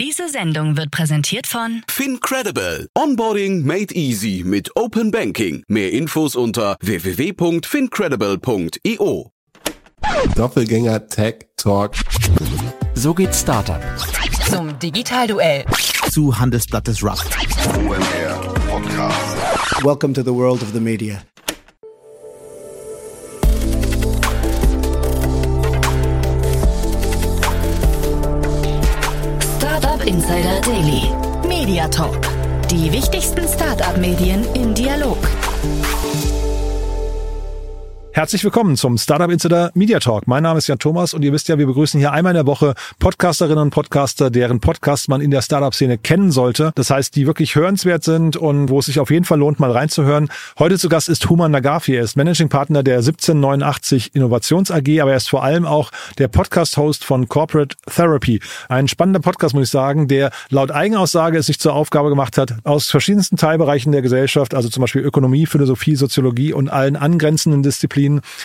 Diese 0.00 0.28
Sendung 0.30 0.78
wird 0.78 0.90
präsentiert 0.90 1.46
von 1.46 1.82
FinCredible. 1.86 2.88
Onboarding 2.96 3.66
made 3.66 3.94
easy 3.94 4.42
mit 4.46 4.74
Open 4.74 5.10
Banking. 5.10 5.62
Mehr 5.68 5.92
Infos 5.92 6.36
unter 6.36 6.78
www.fincredible.io. 6.80 9.30
Doppelgänger 10.34 11.06
Tech 11.06 11.48
Talk. 11.58 11.92
So 12.94 13.12
geht 13.12 13.34
Startup. 13.34 13.82
zum 14.48 14.78
Digitalduell. 14.78 15.66
Zu 16.10 16.38
Handelsblattes 16.38 17.04
Rust. 17.04 17.36
Welcome 19.82 20.14
to 20.14 20.22
the 20.22 20.32
world 20.32 20.62
of 20.62 20.72
the 20.72 20.80
media. 20.80 21.20
Startup 30.00 30.06
Insider 30.06 30.60
Daily. 30.62 31.12
Media 31.46 31.86
Talk. 31.88 32.20
Die 32.70 32.90
wichtigsten 32.90 33.46
Startup-Medien 33.46 34.46
im 34.54 34.74
Dialog. 34.74 35.18
Herzlich 38.12 38.42
willkommen 38.42 38.76
zum 38.76 38.98
Startup 38.98 39.30
Insider 39.30 39.70
Media 39.74 40.00
Talk. 40.00 40.26
Mein 40.26 40.42
Name 40.42 40.58
ist 40.58 40.66
Jan 40.66 40.80
Thomas 40.80 41.14
und 41.14 41.22
ihr 41.22 41.32
wisst 41.32 41.46
ja, 41.46 41.58
wir 41.58 41.66
begrüßen 41.66 42.00
hier 42.00 42.10
einmal 42.10 42.32
in 42.32 42.38
der 42.38 42.46
Woche 42.46 42.74
Podcasterinnen 42.98 43.62
und 43.62 43.70
Podcaster, 43.70 44.30
deren 44.30 44.58
Podcast 44.58 45.08
man 45.08 45.20
in 45.20 45.30
der 45.30 45.42
Startup-Szene 45.42 45.96
kennen 45.96 46.32
sollte. 46.32 46.72
Das 46.74 46.90
heißt, 46.90 47.14
die 47.14 47.28
wirklich 47.28 47.54
hörenswert 47.54 48.02
sind 48.02 48.36
und 48.36 48.68
wo 48.68 48.80
es 48.80 48.86
sich 48.86 48.98
auf 48.98 49.12
jeden 49.12 49.24
Fall 49.24 49.38
lohnt, 49.38 49.60
mal 49.60 49.70
reinzuhören. 49.70 50.28
Heute 50.58 50.76
zu 50.76 50.88
Gast 50.88 51.08
ist 51.08 51.30
Human 51.30 51.52
Nagafi. 51.52 51.94
Er 51.94 52.02
ist 52.02 52.16
Managing 52.16 52.48
Partner 52.48 52.82
der 52.82 52.96
1789 52.96 54.10
Innovations 54.16 54.72
AG, 54.72 55.00
aber 55.00 55.12
er 55.12 55.16
ist 55.16 55.30
vor 55.30 55.44
allem 55.44 55.64
auch 55.64 55.92
der 56.18 56.26
Podcast-Host 56.26 57.04
von 57.04 57.28
Corporate 57.28 57.76
Therapy. 57.94 58.40
Ein 58.68 58.88
spannender 58.88 59.20
Podcast, 59.20 59.54
muss 59.54 59.68
ich 59.68 59.70
sagen, 59.70 60.08
der 60.08 60.32
laut 60.48 60.72
Eigenaussage 60.72 61.38
es 61.38 61.46
sich 61.46 61.60
zur 61.60 61.74
Aufgabe 61.74 62.08
gemacht 62.08 62.38
hat, 62.38 62.54
aus 62.64 62.90
verschiedensten 62.90 63.36
Teilbereichen 63.36 63.92
der 63.92 64.02
Gesellschaft, 64.02 64.52
also 64.52 64.68
zum 64.68 64.80
Beispiel 64.80 65.02
Ökonomie, 65.02 65.46
Philosophie, 65.46 65.94
Soziologie 65.94 66.52
und 66.52 66.68
allen 66.68 66.96
angrenzenden 66.96 67.62
Disziplinen, 67.62 67.99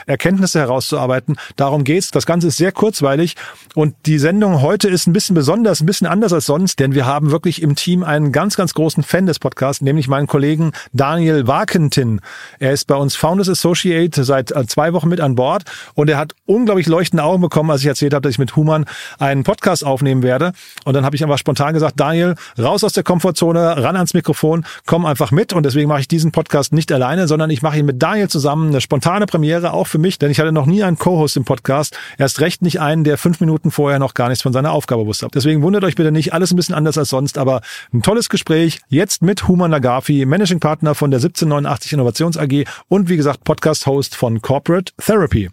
Erkenntnisse 0.06 0.60
herauszuarbeiten. 0.60 1.38
Darum 1.56 1.84
geht's. 1.84 2.12
Das 2.12 2.26
Ganze 2.26 2.48
ist 2.48 2.58
sehr 2.58 2.72
kurzweilig 2.72 3.36
und 3.74 3.96
die 4.06 4.20
Sendung 4.20 4.62
heute 4.62 4.90
ist 4.90 5.08
ein 5.08 5.14
bisschen 5.14 5.36
besonders, 5.36 5.82
ein 5.82 5.86
bisschen 5.86 6.08
anders 6.08 6.34
als 6.34 6.46
sonst, 6.46 6.80
denn 6.80 6.96
wir 6.96 7.06
haben 7.06 7.32
wirklich 7.32 7.62
im 7.62 7.76
Team 7.76 8.04
einen 8.04 8.32
ganz, 8.32 8.56
ganz 8.56 8.74
großen 8.74 9.04
Fan 9.04 9.26
des 9.26 9.40
Podcasts, 9.40 9.82
nämlich 9.82 10.08
meinen 10.08 10.28
Kollegen 10.28 10.72
Daniel 10.94 11.48
Wakentin. 11.48 12.22
Er 12.60 12.72
ist 12.72 12.86
bei 12.88 12.96
uns 12.96 13.16
Founders 13.16 13.50
Associate 13.50 14.24
seit 14.24 14.52
äh, 14.52 14.66
zwei 14.66 14.94
Wochen 14.94 15.10
mit 15.10 15.22
an 15.22 15.36
Bord 15.36 15.64
und 15.94 16.10
er 16.10 16.18
hat 16.18 16.34
unglaublich 16.46 16.88
leuchtende 16.88 17.24
Augen 17.24 17.42
bekommen, 17.42 17.72
als 17.72 17.82
ich 17.82 17.88
erzählt 17.88 18.14
habe, 18.14 18.22
dass 18.22 18.32
ich 18.32 18.40
mit 18.40 18.56
Human 18.56 18.86
einen 19.20 19.44
Podcast 19.44 19.86
aufnehmen 19.86 20.24
werde. 20.24 20.54
Und 20.84 20.94
dann 20.94 21.06
habe 21.06 21.16
ich 21.16 21.24
einfach 21.24 21.38
spontan 21.38 21.74
gesagt, 21.74 22.00
Daniel, 22.00 22.36
raus 22.58 22.84
aus 22.84 22.94
der 22.94 23.04
Komfortzone, 23.04 23.84
ran 23.84 23.96
ans 23.96 24.14
Mikrofon, 24.14 24.66
komm 24.86 25.06
einfach 25.06 25.32
mit. 25.32 25.54
Und 25.54 25.66
deswegen 25.66 25.88
mache 25.88 26.02
ich 26.02 26.08
diesen 26.08 26.32
Podcast 26.32 26.74
nicht 26.74 26.92
alleine, 26.92 27.28
sondern 27.28 27.50
ich 27.50 27.62
mache 27.62 27.78
ihn 27.78 27.86
mit 27.86 28.02
Daniel 28.02 28.28
zusammen, 28.28 28.70
eine 28.70 28.82
spontane 28.82 29.26
Premiere 29.26 29.45
auch 29.54 29.88
für 29.88 29.98
mich, 29.98 30.20
denn 30.20 30.32
ich 30.32 30.40
hatte 30.40 30.52
noch 30.52 30.66
nie 30.66 30.84
einen 30.84 30.98
Co-Host 30.98 31.38
im 31.38 31.46
Podcast. 31.46 31.98
Erst 32.18 32.42
recht 32.42 32.62
nicht 32.62 32.80
einen, 32.80 33.04
der 33.04 33.18
fünf 33.18 33.40
Minuten 33.40 33.72
vorher 33.72 34.00
noch 34.00 34.14
gar 34.14 34.30
nichts 34.30 34.42
von 34.44 34.54
seiner 34.54 34.72
Aufgabe 34.72 35.06
wusste. 35.06 35.28
Deswegen 35.34 35.62
wundert 35.62 35.84
euch 35.84 35.96
bitte 35.96 36.12
nicht, 36.12 36.34
alles 36.34 36.52
ein 36.52 36.56
bisschen 36.56 36.76
anders 36.76 36.98
als 36.98 37.10
sonst, 37.10 37.38
aber 37.38 37.62
ein 37.94 38.02
tolles 38.02 38.30
Gespräch. 38.30 38.82
Jetzt 38.88 39.22
mit 39.22 39.48
Human 39.48 39.72
Nagafi, 39.72 40.26
Managing 40.26 40.60
Partner 40.60 40.96
von 40.96 41.12
der 41.12 41.20
1789 41.20 41.94
Innovations 41.94 42.38
AG 42.38 42.66
und 42.88 43.10
wie 43.10 43.18
gesagt 43.18 43.44
Podcast-Host 43.44 44.16
von 44.16 44.42
Corporate 44.42 44.94
Therapy. 44.98 45.50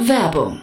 Werbung. 0.00 0.62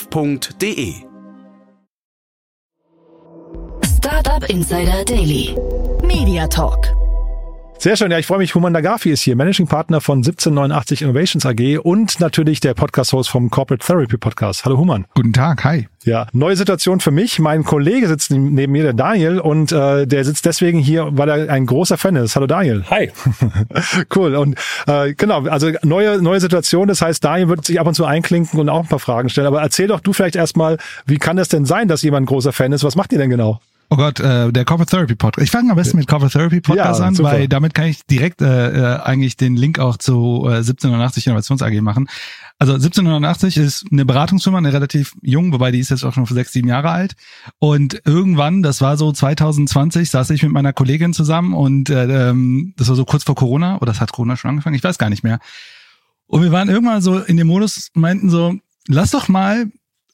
www.startup.de. 0.09 1.05
Startup 3.83 4.49
Insider 4.49 5.03
Daily. 5.03 5.55
Media 6.03 6.47
Talk. 6.47 6.87
Sehr 7.81 7.95
schön, 7.95 8.11
ja, 8.11 8.19
ich 8.19 8.27
freue 8.27 8.37
mich. 8.37 8.53
Human 8.53 8.73
Nagafi 8.73 9.09
ist 9.09 9.23
hier, 9.23 9.35
Managing 9.35 9.65
Partner 9.65 10.01
von 10.01 10.19
1789 10.19 11.01
Innovations 11.01 11.47
AG 11.47 11.79
und 11.79 12.19
natürlich 12.19 12.59
der 12.59 12.75
Podcast-Host 12.75 13.27
vom 13.27 13.49
Corporate 13.49 13.83
Therapy 13.83 14.17
Podcast. 14.17 14.65
Hallo 14.65 14.77
Human. 14.77 15.07
Guten 15.15 15.33
Tag, 15.33 15.63
hi. 15.63 15.87
Ja, 16.03 16.27
neue 16.31 16.55
Situation 16.55 16.99
für 16.99 17.09
mich. 17.09 17.39
Mein 17.39 17.63
Kollege 17.63 18.07
sitzt 18.07 18.29
neben 18.29 18.71
mir, 18.71 18.83
der 18.83 18.93
Daniel, 18.93 19.39
und 19.39 19.71
äh, 19.71 20.05
der 20.05 20.23
sitzt 20.25 20.45
deswegen 20.45 20.77
hier, 20.77 21.07
weil 21.13 21.27
er 21.27 21.51
ein 21.51 21.65
großer 21.65 21.97
Fan 21.97 22.15
ist. 22.17 22.35
Hallo 22.35 22.45
Daniel. 22.45 22.85
Hi. 22.87 23.11
cool. 24.15 24.35
Und 24.35 24.59
äh, 24.85 25.15
genau, 25.15 25.47
also 25.47 25.71
neue 25.81 26.21
neue 26.21 26.39
Situation. 26.39 26.87
Das 26.87 27.01
heißt, 27.01 27.23
Daniel 27.23 27.49
wird 27.49 27.65
sich 27.65 27.79
ab 27.79 27.87
und 27.87 27.95
zu 27.95 28.05
einklinken 28.05 28.59
und 28.59 28.69
auch 28.69 28.83
ein 28.83 28.89
paar 28.89 28.99
Fragen 28.99 29.29
stellen. 29.29 29.47
Aber 29.47 29.59
erzähl 29.59 29.87
doch 29.87 30.01
du 30.01 30.13
vielleicht 30.13 30.35
erstmal, 30.35 30.77
wie 31.07 31.17
kann 31.17 31.39
es 31.39 31.47
denn 31.47 31.65
sein, 31.65 31.87
dass 31.87 32.03
jemand 32.03 32.25
ein 32.25 32.27
großer 32.27 32.53
Fan 32.53 32.73
ist? 32.73 32.83
Was 32.83 32.95
macht 32.95 33.11
ihr 33.11 33.17
denn 33.17 33.31
genau? 33.31 33.59
Oh 33.93 33.97
Gott, 33.97 34.21
äh, 34.21 34.53
der 34.53 34.63
Corporate 34.63 34.89
Therapy 34.89 35.15
Podcast. 35.15 35.43
Ich 35.43 35.51
fange 35.51 35.69
am 35.69 35.75
besten 35.75 35.97
mit 35.97 36.07
Corporate 36.07 36.31
Therapy 36.31 36.61
Podcast 36.61 37.01
Ja, 37.01 37.05
an, 37.07 37.13
super. 37.13 37.33
weil 37.33 37.49
damit 37.49 37.73
kann 37.73 37.87
ich 37.87 38.05
direkt 38.05 38.41
äh, 38.41 38.69
äh, 38.69 39.01
eigentlich 39.01 39.35
den 39.35 39.57
Link 39.57 39.79
auch 39.79 39.97
zu 39.97 40.43
äh, 40.45 40.59
1780 40.59 41.27
Innovations 41.27 41.61
AG 41.61 41.81
machen. 41.81 42.07
Also 42.57 42.71
1780 42.71 43.57
ist 43.57 43.85
eine 43.91 44.05
Beratungsfirma, 44.05 44.59
eine 44.59 44.71
relativ 44.71 45.13
jung, 45.21 45.51
wobei 45.51 45.71
die 45.71 45.79
ist 45.79 45.89
jetzt 45.89 46.05
auch 46.05 46.13
schon 46.13 46.25
sechs, 46.25 46.53
sieben 46.53 46.69
Jahre 46.69 46.89
alt. 46.89 47.15
Und 47.59 48.01
irgendwann, 48.05 48.63
das 48.63 48.79
war 48.79 48.95
so 48.95 49.11
2020, 49.11 50.09
saß 50.09 50.29
ich 50.29 50.41
mit 50.41 50.53
meiner 50.53 50.71
Kollegin 50.71 51.11
zusammen 51.11 51.53
und 51.53 51.89
äh, 51.89 52.29
ähm, 52.29 52.73
das 52.77 52.87
war 52.87 52.95
so 52.95 53.03
kurz 53.03 53.25
vor 53.25 53.35
Corona, 53.35 53.75
oder 53.75 53.87
das 53.87 53.99
hat 53.99 54.13
Corona 54.13 54.37
schon 54.37 54.51
angefangen, 54.51 54.77
ich 54.77 54.83
weiß 54.85 54.99
gar 54.99 55.09
nicht 55.09 55.25
mehr. 55.25 55.39
Und 56.27 56.43
wir 56.43 56.53
waren 56.53 56.69
irgendwann 56.69 57.01
so 57.01 57.19
in 57.19 57.35
dem 57.35 57.47
Modus, 57.47 57.89
meinten 57.93 58.29
so, 58.29 58.55
lass 58.87 59.11
doch 59.11 59.27
mal 59.27 59.69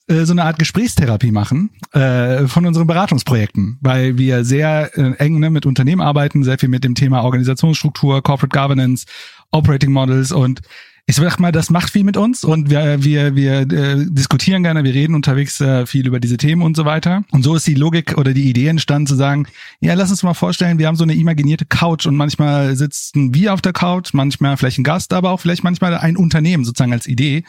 äh, 0.07 0.25
so 0.25 0.33
eine 0.33 0.43
Art 0.43 0.59
Gesprächstherapie 0.59 1.31
machen 1.31 1.69
äh, 1.91 2.47
von 2.47 2.65
unseren 2.65 2.87
Beratungsprojekten, 2.87 3.77
weil 3.81 4.17
wir 4.17 4.43
sehr 4.43 4.97
äh, 4.97 5.13
eng 5.17 5.39
ne, 5.39 5.49
mit 5.49 5.65
Unternehmen 5.65 6.01
arbeiten, 6.01 6.43
sehr 6.43 6.57
viel 6.57 6.69
mit 6.69 6.83
dem 6.83 6.95
Thema 6.95 7.23
Organisationsstruktur, 7.23 8.21
Corporate 8.21 8.57
Governance, 8.57 9.05
Operating 9.51 9.91
Models 9.91 10.31
und 10.31 10.61
ich 11.09 11.15
sag 11.15 11.39
mal, 11.39 11.53
das 11.53 11.69
macht 11.69 11.89
viel 11.89 12.03
mit 12.03 12.17
uns 12.17 12.43
und 12.43 12.69
wir 12.69 13.01
wir 13.01 13.33
wir 13.33 13.61
äh, 13.61 14.05
diskutieren 14.09 14.63
gerne, 14.63 14.83
wir 14.83 14.93
reden 14.93 15.15
unterwegs 15.15 15.61
äh, 15.61 15.85
viel 15.85 16.05
über 16.05 16.19
diese 16.19 16.35
Themen 16.35 16.61
und 16.61 16.75
so 16.75 16.83
weiter. 16.83 17.23
Und 17.31 17.43
so 17.43 17.55
ist 17.55 17.65
die 17.65 17.75
Logik 17.75 18.17
oder 18.17 18.33
die 18.33 18.49
Idee 18.49 18.67
entstanden 18.67 19.07
zu 19.07 19.15
sagen, 19.15 19.47
ja, 19.79 19.93
lass 19.93 20.11
uns 20.11 20.23
mal 20.23 20.33
vorstellen, 20.33 20.79
wir 20.79 20.87
haben 20.87 20.97
so 20.97 21.05
eine 21.05 21.15
imaginierte 21.15 21.65
Couch 21.65 22.05
und 22.07 22.17
manchmal 22.17 22.75
sitzen 22.75 23.33
wir 23.33 23.53
auf 23.53 23.61
der 23.61 23.71
Couch, 23.71 24.13
manchmal 24.13 24.57
vielleicht 24.57 24.79
ein 24.79 24.83
Gast, 24.83 25.13
aber 25.13 25.31
auch 25.31 25.39
vielleicht 25.39 25.63
manchmal 25.63 25.97
ein 25.97 26.17
Unternehmen 26.17 26.65
sozusagen 26.65 26.91
als 26.91 27.07
Idee. 27.07 27.45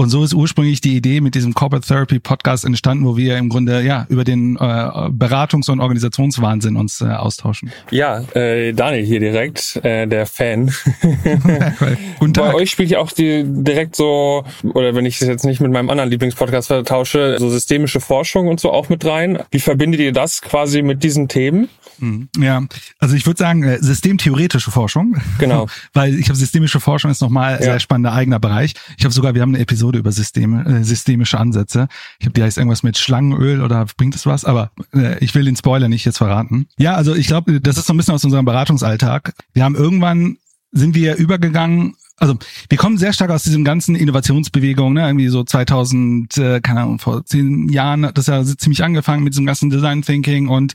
Und 0.00 0.08
so 0.08 0.24
ist 0.24 0.32
ursprünglich 0.32 0.80
die 0.80 0.96
Idee 0.96 1.20
mit 1.20 1.34
diesem 1.34 1.52
Corporate 1.52 1.86
Therapy 1.86 2.20
Podcast 2.20 2.64
entstanden, 2.64 3.04
wo 3.04 3.18
wir 3.18 3.36
im 3.36 3.50
Grunde 3.50 3.82
ja 3.82 4.06
über 4.08 4.24
den 4.24 4.56
äh, 4.56 4.58
Beratungs- 4.58 5.70
und 5.70 5.78
Organisationswahnsinn 5.78 6.76
uns 6.76 7.02
äh, 7.02 7.08
austauschen. 7.08 7.70
Ja, 7.90 8.24
äh, 8.34 8.72
Daniel 8.72 9.04
hier 9.04 9.20
direkt, 9.20 9.76
äh, 9.84 10.06
der 10.06 10.24
Fan. 10.24 10.72
Guten 12.18 12.32
Bei 12.32 12.46
Tag. 12.46 12.54
euch 12.54 12.70
spielt 12.70 12.88
ja 12.88 12.98
auch 12.98 13.12
die 13.12 13.44
direkt 13.44 13.94
so, 13.94 14.44
oder 14.72 14.94
wenn 14.94 15.04
ich 15.04 15.18
das 15.18 15.28
jetzt 15.28 15.44
nicht 15.44 15.60
mit 15.60 15.70
meinem 15.70 15.90
anderen 15.90 16.08
Lieblingspodcast 16.08 16.68
vertausche, 16.68 17.36
so 17.38 17.50
systemische 17.50 18.00
Forschung 18.00 18.48
und 18.48 18.58
so 18.58 18.72
auch 18.72 18.88
mit 18.88 19.04
rein. 19.04 19.40
Wie 19.50 19.60
verbindet 19.60 20.00
ihr 20.00 20.12
das 20.12 20.40
quasi 20.40 20.80
mit 20.80 21.02
diesen 21.02 21.28
Themen? 21.28 21.68
Mhm. 22.00 22.28
Ja, 22.38 22.62
also 22.98 23.14
ich 23.14 23.26
würde 23.26 23.38
sagen, 23.38 23.62
äh, 23.62 23.78
systemtheoretische 23.80 24.70
Forschung. 24.70 25.16
Genau. 25.38 25.66
Weil 25.92 26.18
ich 26.18 26.28
habe 26.28 26.36
systemische 26.36 26.80
Forschung 26.80 27.10
ist 27.10 27.20
nochmal 27.20 27.54
ein 27.54 27.58
Ja. 27.60 27.64
sehr 27.72 27.80
spannender 27.80 28.12
eigener 28.12 28.40
Bereich. 28.40 28.74
Ich 28.98 29.04
habe 29.04 29.14
sogar, 29.14 29.34
wir 29.34 29.42
haben 29.42 29.54
eine 29.54 29.62
Episode 29.62 29.98
über 29.98 30.12
Systeme, 30.12 30.64
äh, 30.66 30.84
systemische 30.84 31.38
Ansätze. 31.38 31.88
Ich 32.18 32.26
habe 32.26 32.32
die 32.32 32.42
heißt 32.42 32.58
irgendwas 32.58 32.82
mit 32.82 32.98
Schlangenöl 32.98 33.60
oder 33.62 33.86
bringt 33.96 34.14
es 34.14 34.26
was, 34.26 34.44
aber 34.44 34.70
äh, 34.94 35.22
ich 35.24 35.34
will 35.34 35.44
den 35.44 35.56
Spoiler 35.56 35.88
nicht 35.88 36.04
jetzt 36.04 36.18
verraten. 36.18 36.66
Ja, 36.78 36.94
also 36.94 37.14
ich 37.14 37.26
glaube, 37.26 37.60
das 37.60 37.78
ist 37.78 37.86
so 37.86 37.92
ein 37.92 37.96
bisschen 37.96 38.14
aus 38.14 38.24
unserem 38.24 38.44
Beratungsalltag. 38.44 39.34
Wir 39.52 39.64
haben 39.64 39.74
irgendwann 39.74 40.38
sind 40.72 40.94
wir 40.94 41.16
übergegangen 41.16 41.94
also 42.20 42.36
wir 42.68 42.76
kommen 42.76 42.98
sehr 42.98 43.14
stark 43.14 43.30
aus 43.30 43.44
diesem 43.44 43.64
ganzen 43.64 43.96
Innovationsbewegung, 43.96 44.92
ne? 44.92 45.06
irgendwie 45.06 45.28
so 45.28 45.42
2000, 45.42 46.36
äh, 46.36 46.60
keine 46.60 46.82
Ahnung, 46.82 46.98
vor 46.98 47.24
zehn 47.24 47.70
Jahren 47.70 48.04
hat 48.04 48.18
das 48.18 48.26
ja 48.26 48.44
ziemlich 48.44 48.84
angefangen 48.84 49.24
mit 49.24 49.32
diesem 49.32 49.46
ganzen 49.46 49.70
Design 49.70 50.02
Thinking 50.02 50.48
und 50.48 50.74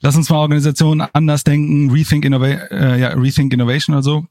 lass 0.00 0.16
uns 0.16 0.30
mal 0.30 0.38
Organisationen 0.38 1.06
anders 1.12 1.44
denken, 1.44 1.90
Rethink, 1.90 2.24
Innova 2.24 2.46
äh, 2.46 3.00
ja, 3.00 3.08
Rethink 3.08 3.52
Innovation 3.52 3.94
oder 3.94 4.02
so. 4.02 4.26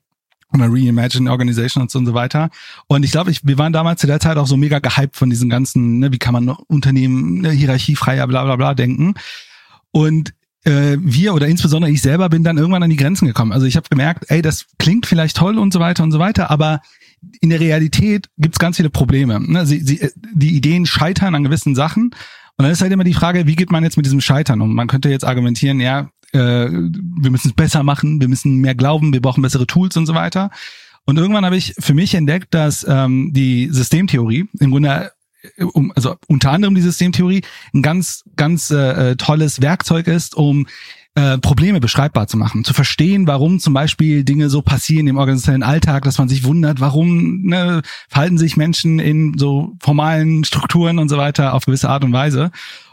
oder 0.54 0.66
Reimagine 0.66 1.32
Organizations 1.32 1.96
und 1.96 2.06
so 2.06 2.14
weiter. 2.14 2.50
Und 2.88 3.04
ich 3.04 3.12
glaube, 3.12 3.32
ich, 3.32 3.46
wir 3.46 3.58
waren 3.58 3.74
damals 3.74 4.02
zu 4.02 4.08
der 4.08 4.20
Zeit 4.20 4.38
auch 4.38 4.48
so 4.48 4.58
mega 4.58 4.80
gehypt 4.80 5.16
von 5.16 5.30
diesen 5.30 5.50
ganzen, 5.50 6.00
ne, 6.00 6.12
wie 6.12 6.20
kann 6.20 6.34
man 6.34 6.50
Unternehmen 6.50 7.42
ne, 7.42 7.52
hierarchiefreier, 7.52 8.28
bla 8.28 8.44
bla 8.44 8.56
bla 8.56 8.74
denken. 8.74 9.16
Und 9.92 10.34
äh, 10.66 10.98
wir 11.00 11.34
oder 11.34 11.48
insbesondere 11.48 11.92
ich 11.92 12.02
selber 12.02 12.30
bin 12.30 12.44
dann 12.44 12.58
irgendwann 12.58 12.84
an 12.84 12.90
die 12.90 12.96
Grenzen 12.96 13.28
gekommen. 13.28 13.52
Also 13.52 13.66
ich 13.66 13.76
habe 13.76 13.88
gemerkt, 13.90 14.26
ey, 14.30 14.42
das 14.42 14.66
klingt 14.78 15.06
vielleicht 15.06 15.38
toll 15.38 15.58
und 15.58 15.72
so 15.72 15.80
weiter 15.80 16.04
und 16.04 16.12
so 16.12 16.20
weiter, 16.20 16.50
aber 16.52 16.82
in 17.40 17.50
der 17.50 17.60
Realität 17.60 18.30
gibt's 18.38 18.60
ganz 18.60 18.78
viele 18.78 18.90
Probleme. 18.90 19.40
Ne? 19.40 19.66
Sie, 19.66 19.80
sie, 19.80 20.10
die 20.34 20.56
Ideen 20.56 20.86
scheitern 20.86 21.36
an 21.36 21.44
gewissen 21.44 21.76
Sachen. 21.76 22.12
Und 22.58 22.64
dann 22.64 22.72
ist 22.72 22.82
halt 22.82 22.92
immer 22.92 23.04
die 23.04 23.14
Frage, 23.14 23.48
wie 23.48 23.56
geht 23.56 23.72
man 23.72 23.84
jetzt 23.84 23.98
mit 23.98 24.06
diesem 24.06 24.22
Scheitern 24.22 24.62
um? 24.62 24.74
Man 24.74 24.88
könnte 24.88 25.10
jetzt 25.10 25.26
argumentieren, 25.26 25.80
ja, 25.80 26.10
äh, 26.32 26.70
wir 26.70 27.32
müssen 27.32 27.50
es 27.50 27.54
besser 27.54 27.84
machen, 27.84 28.22
wir 28.22 28.28
müssen 28.28 28.58
mehr 28.58 28.76
glauben, 28.76 29.14
wir 29.14 29.22
brauchen 29.22 29.42
bessere 29.42 29.68
Tools 29.68 29.98
und 29.98 30.06
so 30.06 30.16
weiter. 30.16 30.52
Und 31.06 31.18
irgendwann 31.18 31.46
habe 31.46 31.58
ich 31.58 31.76
für 31.78 31.94
mich 31.94 32.16
entdeckt, 32.16 32.54
dass 32.54 32.86
ähm, 32.88 33.32
die 33.34 33.70
Systemtheorie 33.72 34.50
im 34.60 34.72
Grunde 34.72 35.12
um, 35.74 35.92
also 35.96 36.16
unter 36.28 36.52
anderem 36.52 36.76
die 36.76 36.82
Systemtheorie, 36.82 37.42
ein 37.74 37.82
ganz, 37.82 38.24
ganz 38.36 38.72
äh, 38.72 39.12
äh, 39.12 39.16
tolles 39.16 39.62
Werkzeug 39.62 40.08
ist, 40.08 40.36
um 40.36 40.68
äh, 41.16 41.38
Probleme 41.38 41.80
beschreibbar 41.80 42.28
zu 42.28 42.38
machen, 42.38 42.64
zu 42.66 42.74
verstehen, 42.74 43.26
warum 43.26 43.60
zum 43.60 43.74
Beispiel 43.74 44.24
Dinge 44.24 44.50
so 44.50 44.62
passieren 44.62 45.08
im 45.08 45.18
organisationellen 45.18 45.64
Alltag, 45.64 46.04
dass 46.04 46.18
man 46.18 46.28
sich 46.28 46.44
wundert, 46.44 46.82
warum 46.82 47.42
ne, 47.44 47.82
verhalten 48.10 48.38
sich 48.38 48.58
Menschen 48.58 49.00
in 49.00 49.38
so 49.38 49.78
formalen 49.80 50.44
Strukturen 50.44 51.00
und 51.00 51.08
so 51.08 51.18
weiter 51.18 51.54
auf 51.54 51.66
gewisse 51.66 51.90
Art 51.90 52.04
und 52.04 52.12
Weise. 52.14 52.52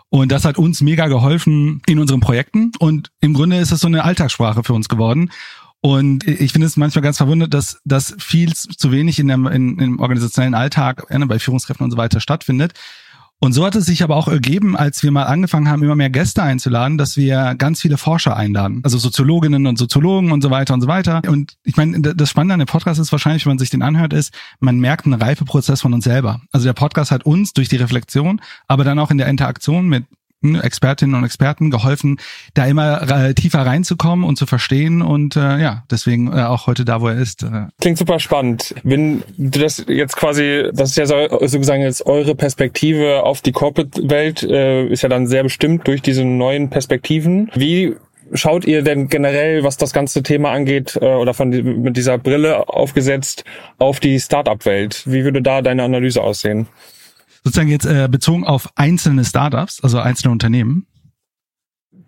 Und 0.08 0.30
das 0.30 0.44
hat 0.44 0.58
uns 0.58 0.82
mega 0.82 1.08
geholfen 1.08 1.80
in 1.86 1.98
unseren 1.98 2.20
Projekten. 2.20 2.70
Und 2.78 3.10
im 3.20 3.32
Grunde 3.32 3.56
ist 3.56 3.72
es 3.72 3.80
so 3.80 3.86
eine 3.88 4.04
Alltagssprache 4.04 4.62
für 4.62 4.75
uns 4.75 4.88
geworden. 4.88 5.30
Und 5.80 6.28
ich 6.28 6.52
finde 6.52 6.68
es 6.68 6.76
manchmal 6.76 7.02
ganz 7.02 7.16
verwundert, 7.16 7.52
dass 7.54 7.80
das 7.84 8.14
viel 8.18 8.54
zu 8.54 8.92
wenig 8.92 9.18
in 9.18 9.26
dem, 9.26 9.48
in, 9.48 9.78
im 9.78 9.98
organisationellen 9.98 10.54
Alltag 10.54 11.06
ja, 11.10 11.18
bei 11.25 11.40
Führungskräften 11.40 11.82
und 11.82 11.90
so 11.90 11.96
weiter 11.96 12.20
stattfindet. 12.20 12.75
Und 13.42 13.54
so 13.54 13.66
hat 13.66 13.74
es 13.74 13.86
sich 13.86 14.04
aber 14.04 14.14
auch 14.14 14.28
ergeben, 14.28 14.76
als 14.76 15.02
wir 15.02 15.10
mal 15.10 15.24
angefangen 15.24 15.68
haben, 15.68 15.82
immer 15.82 15.96
mehr 15.96 16.10
Gäste 16.10 16.44
einzuladen, 16.44 16.96
dass 16.96 17.16
wir 17.16 17.56
ganz 17.56 17.80
viele 17.80 17.96
Forscher 17.96 18.36
einladen. 18.36 18.82
Also 18.84 18.98
Soziologinnen 18.98 19.66
und 19.66 19.80
Soziologen 19.80 20.30
und 20.30 20.42
so 20.42 20.50
weiter 20.50 20.74
und 20.74 20.80
so 20.80 20.86
weiter. 20.86 21.22
Und 21.26 21.56
ich 21.64 21.76
meine, 21.76 22.00
das 22.00 22.30
Spannende 22.30 22.54
an 22.54 22.60
dem 22.60 22.68
Podcast 22.68 23.00
ist 23.00 23.10
wahrscheinlich, 23.10 23.44
wenn 23.44 23.50
man 23.50 23.58
sich 23.58 23.70
den 23.70 23.82
anhört, 23.82 24.12
ist, 24.12 24.32
man 24.60 24.78
merkt 24.78 25.06
einen 25.06 25.20
Reifeprozess 25.20 25.80
von 25.80 25.92
uns 25.92 26.04
selber. 26.04 26.40
Also 26.52 26.66
der 26.66 26.72
Podcast 26.72 27.10
hat 27.10 27.26
uns 27.26 27.52
durch 27.52 27.68
die 27.68 27.78
Reflexion, 27.78 28.40
aber 28.68 28.84
dann 28.84 29.00
auch 29.00 29.10
in 29.10 29.18
der 29.18 29.26
Interaktion 29.26 29.88
mit 29.88 30.04
Expertinnen 30.42 31.14
und 31.14 31.24
Experten 31.24 31.70
geholfen, 31.70 32.18
da 32.54 32.66
immer 32.66 33.02
äh, 33.10 33.34
tiefer 33.34 33.60
reinzukommen 33.60 34.24
und 34.24 34.36
zu 34.36 34.46
verstehen 34.46 35.02
und 35.02 35.36
äh, 35.36 35.58
ja, 35.58 35.84
deswegen 35.90 36.32
äh, 36.32 36.42
auch 36.42 36.66
heute 36.66 36.84
da, 36.84 37.00
wo 37.00 37.08
er 37.08 37.16
ist. 37.16 37.42
Äh. 37.42 37.66
Klingt 37.80 37.98
super 37.98 38.18
spannend. 38.18 38.74
Wenn 38.82 39.22
du 39.36 39.60
das 39.60 39.84
jetzt 39.88 40.16
quasi, 40.16 40.68
das 40.72 40.90
ist 40.90 40.96
ja 40.96 41.06
so, 41.06 41.14
sozusagen 41.40 41.82
jetzt 41.82 42.06
eure 42.06 42.34
Perspektive 42.34 43.22
auf 43.24 43.40
die 43.40 43.52
Corporate-Welt, 43.52 44.42
äh, 44.42 44.86
ist 44.86 45.02
ja 45.02 45.08
dann 45.08 45.26
sehr 45.26 45.42
bestimmt 45.42 45.86
durch 45.86 46.02
diese 46.02 46.24
neuen 46.24 46.70
Perspektiven. 46.70 47.50
Wie 47.54 47.94
schaut 48.32 48.64
ihr 48.64 48.82
denn 48.82 49.08
generell, 49.08 49.62
was 49.64 49.76
das 49.76 49.92
ganze 49.92 50.22
Thema 50.22 50.52
angeht, 50.52 50.98
äh, 51.00 51.14
oder 51.14 51.34
von 51.34 51.50
mit 51.50 51.96
dieser 51.96 52.18
Brille 52.18 52.68
aufgesetzt 52.68 53.44
auf 53.78 54.00
die 54.00 54.18
Startup-Welt? 54.18 55.02
Wie 55.06 55.24
würde 55.24 55.42
da 55.42 55.62
deine 55.62 55.82
Analyse 55.82 56.22
aussehen? 56.22 56.66
Sozusagen 57.44 57.70
jetzt 57.70 57.86
äh, 57.86 58.08
bezogen 58.10 58.44
auf 58.44 58.68
einzelne 58.76 59.24
Startups, 59.24 59.82
also 59.82 59.98
einzelne 59.98 60.32
Unternehmen? 60.32 60.86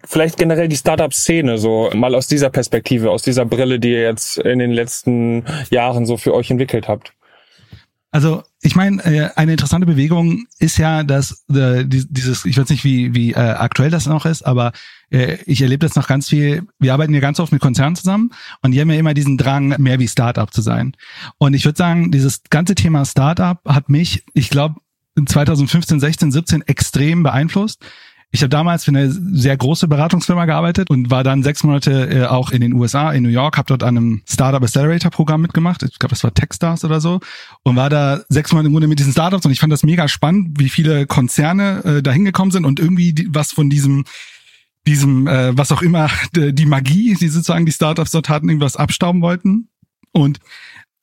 Vielleicht 0.07 0.37
generell 0.37 0.69
die 0.69 0.77
Startup-Szene, 0.77 1.59
so 1.59 1.91
mal 1.95 2.15
aus 2.15 2.27
dieser 2.27 2.51
Perspektive, 2.51 3.11
aus 3.11 3.23
dieser 3.23 3.47
Brille, 3.47 3.81
die 3.81 3.93
ihr 3.93 4.03
jetzt 4.03 4.39
in 4.39 4.59
den 4.59 4.71
letzten 4.71 5.45
Jahren 5.71 6.05
so 6.05 6.17
für 6.17 6.35
euch 6.35 6.51
entwickelt 6.51 6.89
habt. 6.89 7.15
Also 8.15 8.45
ich 8.61 8.77
meine, 8.77 9.05
äh, 9.05 9.31
eine 9.35 9.53
interessante 9.53 9.87
Bewegung 9.87 10.47
ist 10.61 10.79
ja, 10.79 11.03
dass 11.03 11.45
äh, 11.53 11.85
dieses, 11.85 12.45
ich 12.45 12.57
weiß 12.57 12.69
nicht, 12.69 12.85
wie, 12.85 13.13
wie 13.13 13.33
äh, 13.33 13.39
aktuell 13.39 13.91
das 13.91 14.07
noch 14.07 14.25
ist, 14.25 14.47
aber 14.47 14.71
äh, 15.11 15.39
ich 15.47 15.61
erlebe 15.61 15.85
das 15.85 15.97
noch 15.97 16.07
ganz 16.07 16.29
viel. 16.29 16.63
Wir 16.79 16.93
arbeiten 16.93 17.13
ja 17.13 17.19
ganz 17.19 17.41
oft 17.41 17.51
mit 17.51 17.61
Konzernen 17.61 17.97
zusammen 17.97 18.31
und 18.63 18.71
die 18.71 18.81
haben 18.81 18.89
ja 18.89 19.01
immer 19.01 19.15
diesen 19.15 19.37
Drang, 19.37 19.75
mehr 19.79 19.99
wie 19.99 20.07
Startup 20.07 20.53
zu 20.55 20.63
sein. 20.63 20.97
Und 21.39 21.55
ich 21.55 21.65
würde 21.65 21.77
sagen, 21.77 22.13
dieses 22.13 22.45
ganze 22.51 22.77
Thema 22.77 23.05
Startup 23.05 23.59
hat 23.67 23.89
mich, 23.89 24.25
ich 24.33 24.49
glaube, 24.49 24.77
2015, 25.17 26.01
16, 26.01 26.33
17 26.33 26.63
extrem 26.63 27.23
beeinflusst. 27.23 27.85
Ich 28.35 28.43
habe 28.43 28.49
damals 28.49 28.85
für 28.85 28.91
eine 28.91 29.13
sehr 29.13 29.57
große 29.57 29.87
Beratungsfirma 29.87 30.45
gearbeitet 30.45 30.91
und 30.91 31.09
war 31.09 31.23
dann 31.23 31.45
sechs 31.45 31.63
Monate 31.63 32.11
äh, 32.11 32.27
auch 32.27 32.51
in 32.51 32.63
den 32.63 32.73
USA, 32.73 33.13
in 33.13 33.23
New 33.23 33.29
York, 33.29 33.57
habe 33.57 33.69
dort 33.69 33.85
an 33.85 33.97
einem 33.97 34.23
Startup 34.29 34.61
Accelerator 34.61 35.13
Programm 35.13 35.41
mitgemacht. 35.41 35.85
Ich 35.85 36.01
glaube, 36.01 36.11
das 36.11 36.25
war 36.25 36.35
Techstars 36.35 36.85
oder 36.85 37.01
so 37.01 37.21
und 37.63 37.77
war 37.77 37.91
da 37.91 38.23
sechs 38.29 38.51
Monate 38.51 38.67
im 38.67 38.73
Grunde 38.73 38.89
mit 38.89 38.99
diesen 38.99 39.13
Startups 39.13 39.47
und 39.47 39.53
ich 39.53 39.61
fand 39.61 39.73
das 39.73 39.85
mega 39.85 40.09
spannend, 40.09 40.59
wie 40.59 40.69
viele 40.69 41.07
Konzerne 41.07 41.85
äh, 41.85 42.03
da 42.03 42.11
hingekommen 42.11 42.51
sind 42.51 42.65
und 42.65 42.81
irgendwie 42.81 43.13
die, 43.13 43.29
was 43.31 43.53
von 43.53 43.71
diesem 43.71 44.05
diesem 44.85 45.29
äh, 45.29 45.57
was 45.57 45.71
auch 45.71 45.83
immer 45.83 46.11
die 46.35 46.67
Magie, 46.67 47.15
die 47.15 47.29
sozusagen 47.29 47.67
die 47.67 47.73
Startups 47.73 48.11
dort 48.11 48.29
hatten, 48.29 48.49
irgendwas 48.49 48.75
abstauben 48.75 49.23
wollten 49.23 49.69
und 50.11 50.41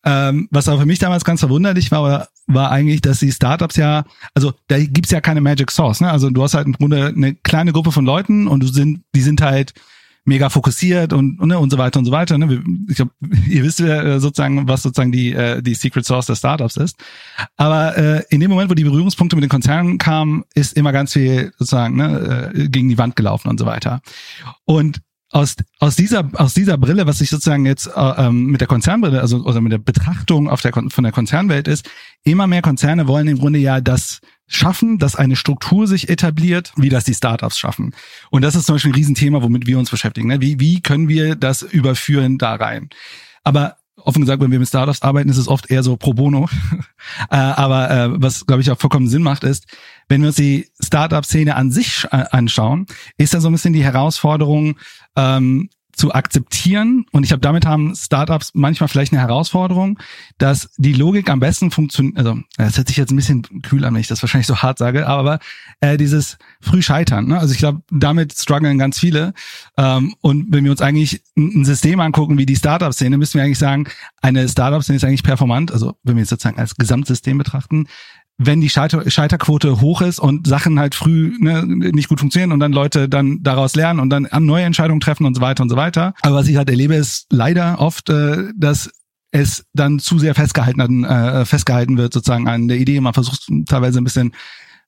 ähm, 0.03 0.49
was 0.51 0.67
aber 0.67 0.81
für 0.81 0.85
mich 0.85 0.99
damals 0.99 1.23
ganz 1.23 1.39
verwunderlich 1.39 1.91
war, 1.91 2.27
war 2.53 2.71
eigentlich, 2.71 3.01
dass 3.01 3.19
die 3.19 3.31
Startups 3.31 3.75
ja, 3.75 4.03
also 4.33 4.53
da 4.67 4.79
gibt's 4.79 5.11
ja 5.11 5.21
keine 5.21 5.41
Magic 5.41 5.71
Source, 5.71 6.01
ne? 6.01 6.11
Also 6.11 6.29
du 6.29 6.43
hast 6.43 6.53
halt 6.53 6.67
im 6.67 6.73
Grunde 6.73 7.07
eine 7.07 7.35
kleine 7.35 7.73
Gruppe 7.73 7.91
von 7.91 8.05
Leuten 8.05 8.47
und 8.47 8.61
du 8.61 8.67
sind, 8.67 9.03
die 9.15 9.21
sind 9.21 9.41
halt 9.41 9.73
mega 10.23 10.49
fokussiert 10.49 11.13
und 11.13 11.39
und, 11.39 11.49
ne, 11.49 11.57
und 11.57 11.71
so 11.71 11.77
weiter 11.77 11.99
und 11.99 12.05
so 12.05 12.11
weiter. 12.11 12.37
Ne? 12.37 12.63
Ich 12.89 12.95
glaube, 12.95 13.11
ihr 13.47 13.63
wisst 13.63 13.79
ja 13.79 14.03
äh, 14.03 14.19
sozusagen, 14.19 14.67
was 14.67 14.83
sozusagen 14.83 15.11
die 15.11 15.33
äh, 15.33 15.61
die 15.61 15.73
Secret 15.73 16.05
Source 16.05 16.27
der 16.27 16.35
Startups 16.35 16.77
ist. 16.77 16.95
Aber 17.57 17.97
äh, 17.97 18.23
in 18.29 18.39
dem 18.39 18.51
Moment, 18.51 18.69
wo 18.69 18.75
die 18.75 18.83
Berührungspunkte 18.83 19.35
mit 19.35 19.43
den 19.43 19.49
Konzernen 19.49 19.97
kamen, 19.97 20.43
ist 20.53 20.73
immer 20.77 20.91
ganz 20.91 21.13
viel 21.13 21.53
sozusagen 21.57 21.97
ne, 21.97 22.51
äh, 22.53 22.69
gegen 22.69 22.89
die 22.89 22.97
Wand 22.97 23.15
gelaufen 23.15 23.49
und 23.49 23.59
so 23.59 23.65
weiter. 23.65 24.01
Und 24.65 25.01
aus, 25.31 25.55
aus 25.79 25.95
dieser 25.95 26.29
aus 26.33 26.53
dieser 26.53 26.77
Brille, 26.77 27.07
was 27.07 27.21
ich 27.21 27.29
sozusagen 27.29 27.65
jetzt 27.65 27.87
äh, 27.87 27.91
ähm, 28.17 28.45
mit 28.45 28.61
der 28.61 28.67
Konzernbrille, 28.67 29.21
also 29.21 29.37
oder 29.43 29.61
mit 29.61 29.71
der 29.71 29.77
Betrachtung 29.77 30.49
auf 30.49 30.61
der 30.61 30.73
von 30.73 31.03
der 31.03 31.13
Konzernwelt 31.13 31.67
ist, 31.67 31.89
immer 32.23 32.47
mehr 32.47 32.61
Konzerne 32.61 33.07
wollen 33.07 33.27
im 33.27 33.39
Grunde 33.39 33.59
ja 33.59 33.81
das 33.81 34.19
schaffen, 34.47 34.99
dass 34.99 35.15
eine 35.15 35.37
Struktur 35.37 35.87
sich 35.87 36.09
etabliert, 36.09 36.73
wie 36.75 36.89
das 36.89 37.05
die 37.05 37.13
Startups 37.13 37.57
schaffen. 37.57 37.95
Und 38.29 38.41
das 38.41 38.55
ist 38.55 38.65
zum 38.65 38.75
Beispiel 38.75 38.91
ein 38.91 38.95
Riesenthema, 38.95 39.41
womit 39.41 39.65
wir 39.65 39.79
uns 39.79 39.89
beschäftigen. 39.89 40.27
Ne? 40.27 40.41
Wie, 40.41 40.59
wie 40.59 40.81
können 40.81 41.07
wir 41.07 41.35
das 41.35 41.61
überführen 41.61 42.37
da 42.37 42.55
rein? 42.55 42.89
Aber 43.43 43.77
offen 44.05 44.21
gesagt, 44.21 44.41
wenn 44.41 44.51
wir 44.51 44.59
mit 44.59 44.67
Startups 44.67 45.01
arbeiten, 45.01 45.29
ist 45.29 45.37
es 45.37 45.47
oft 45.47 45.69
eher 45.69 45.83
so 45.83 45.97
pro 45.97 46.13
bono. 46.13 46.47
äh, 47.29 47.35
aber 47.35 47.91
äh, 47.91 48.21
was, 48.21 48.45
glaube 48.45 48.61
ich, 48.61 48.71
auch 48.71 48.79
vollkommen 48.79 49.07
Sinn 49.07 49.23
macht, 49.23 49.43
ist, 49.43 49.65
wenn 50.09 50.21
wir 50.21 50.27
uns 50.27 50.37
die 50.37 50.69
Startup-Szene 50.79 51.55
an 51.55 51.71
sich 51.71 52.05
äh, 52.11 52.25
anschauen, 52.31 52.85
ist 53.17 53.33
da 53.33 53.41
so 53.41 53.49
ein 53.49 53.53
bisschen 53.53 53.73
die 53.73 53.83
Herausforderung, 53.83 54.77
ähm, 55.15 55.69
zu 56.01 56.15
akzeptieren. 56.15 57.05
Und 57.11 57.25
ich 57.25 57.31
habe 57.31 57.41
damit 57.41 57.67
haben 57.67 57.93
Startups 57.95 58.53
manchmal 58.55 58.87
vielleicht 58.87 59.13
eine 59.13 59.21
Herausforderung, 59.21 59.99
dass 60.39 60.71
die 60.77 60.93
Logik 60.93 61.29
am 61.29 61.39
besten 61.39 61.69
funktioniert. 61.69 62.17
Also 62.17 62.39
das 62.57 62.77
hört 62.77 62.87
sich 62.87 62.97
jetzt 62.97 63.11
ein 63.11 63.17
bisschen 63.17 63.43
kühl 63.61 63.85
an, 63.85 63.93
wenn 63.93 64.01
ich 64.01 64.07
das 64.07 64.23
wahrscheinlich 64.23 64.47
so 64.47 64.57
hart 64.57 64.79
sage, 64.79 65.05
aber 65.05 65.37
äh, 65.79 65.97
dieses 65.97 66.39
früh 66.59 66.81
scheitern. 66.81 67.27
Ne? 67.27 67.39
Also 67.39 67.53
ich 67.53 67.59
glaube, 67.59 67.83
damit 67.91 68.33
strugglen 68.33 68.79
ganz 68.79 68.97
viele. 68.97 69.35
Ähm, 69.77 70.15
und 70.21 70.47
wenn 70.51 70.63
wir 70.63 70.71
uns 70.71 70.81
eigentlich 70.81 71.21
ein 71.37 71.65
System 71.65 71.99
angucken 71.99 72.39
wie 72.39 72.47
die 72.47 72.55
Startup-Szene, 72.55 73.19
müssen 73.19 73.37
wir 73.37 73.43
eigentlich 73.43 73.59
sagen, 73.59 73.85
eine 74.23 74.49
Startup-Szene 74.49 74.97
ist 74.97 75.03
eigentlich 75.03 75.21
performant. 75.21 75.71
Also 75.71 75.93
wenn 76.01 76.15
wir 76.15 76.23
es 76.23 76.29
sozusagen 76.29 76.57
als 76.57 76.73
Gesamtsystem 76.77 77.37
betrachten, 77.37 77.85
wenn 78.43 78.61
die 78.61 78.69
Scheiter 78.69 79.09
Scheiterquote 79.09 79.81
hoch 79.81 80.01
ist 80.01 80.19
und 80.19 80.47
Sachen 80.47 80.79
halt 80.79 80.95
früh 80.95 81.35
ne, 81.39 81.63
nicht 81.65 82.09
gut 82.09 82.19
funktionieren 82.19 82.51
und 82.51 82.59
dann 82.59 82.73
Leute 82.73 83.07
dann 83.07 83.43
daraus 83.43 83.75
lernen 83.75 83.99
und 83.99 84.09
dann 84.09 84.27
neue 84.39 84.63
Entscheidungen 84.63 84.99
treffen 84.99 85.25
und 85.25 85.35
so 85.35 85.41
weiter 85.41 85.63
und 85.63 85.69
so 85.69 85.75
weiter. 85.75 86.13
Aber 86.21 86.37
was 86.37 86.47
ich 86.47 86.57
halt 86.57 86.69
erlebe, 86.69 86.95
ist 86.95 87.27
leider 87.29 87.79
oft, 87.79 88.09
äh, 88.09 88.49
dass 88.55 88.89
es 89.31 89.65
dann 89.73 89.99
zu 89.99 90.19
sehr 90.19 90.35
festgehalten, 90.35 91.03
äh, 91.03 91.45
festgehalten 91.45 91.97
wird 91.97 92.13
sozusagen 92.13 92.47
an 92.47 92.67
der 92.67 92.77
Idee. 92.77 92.99
Man 92.99 93.13
versucht 93.13 93.47
teilweise 93.67 93.99
ein 93.99 94.03
bisschen 94.03 94.33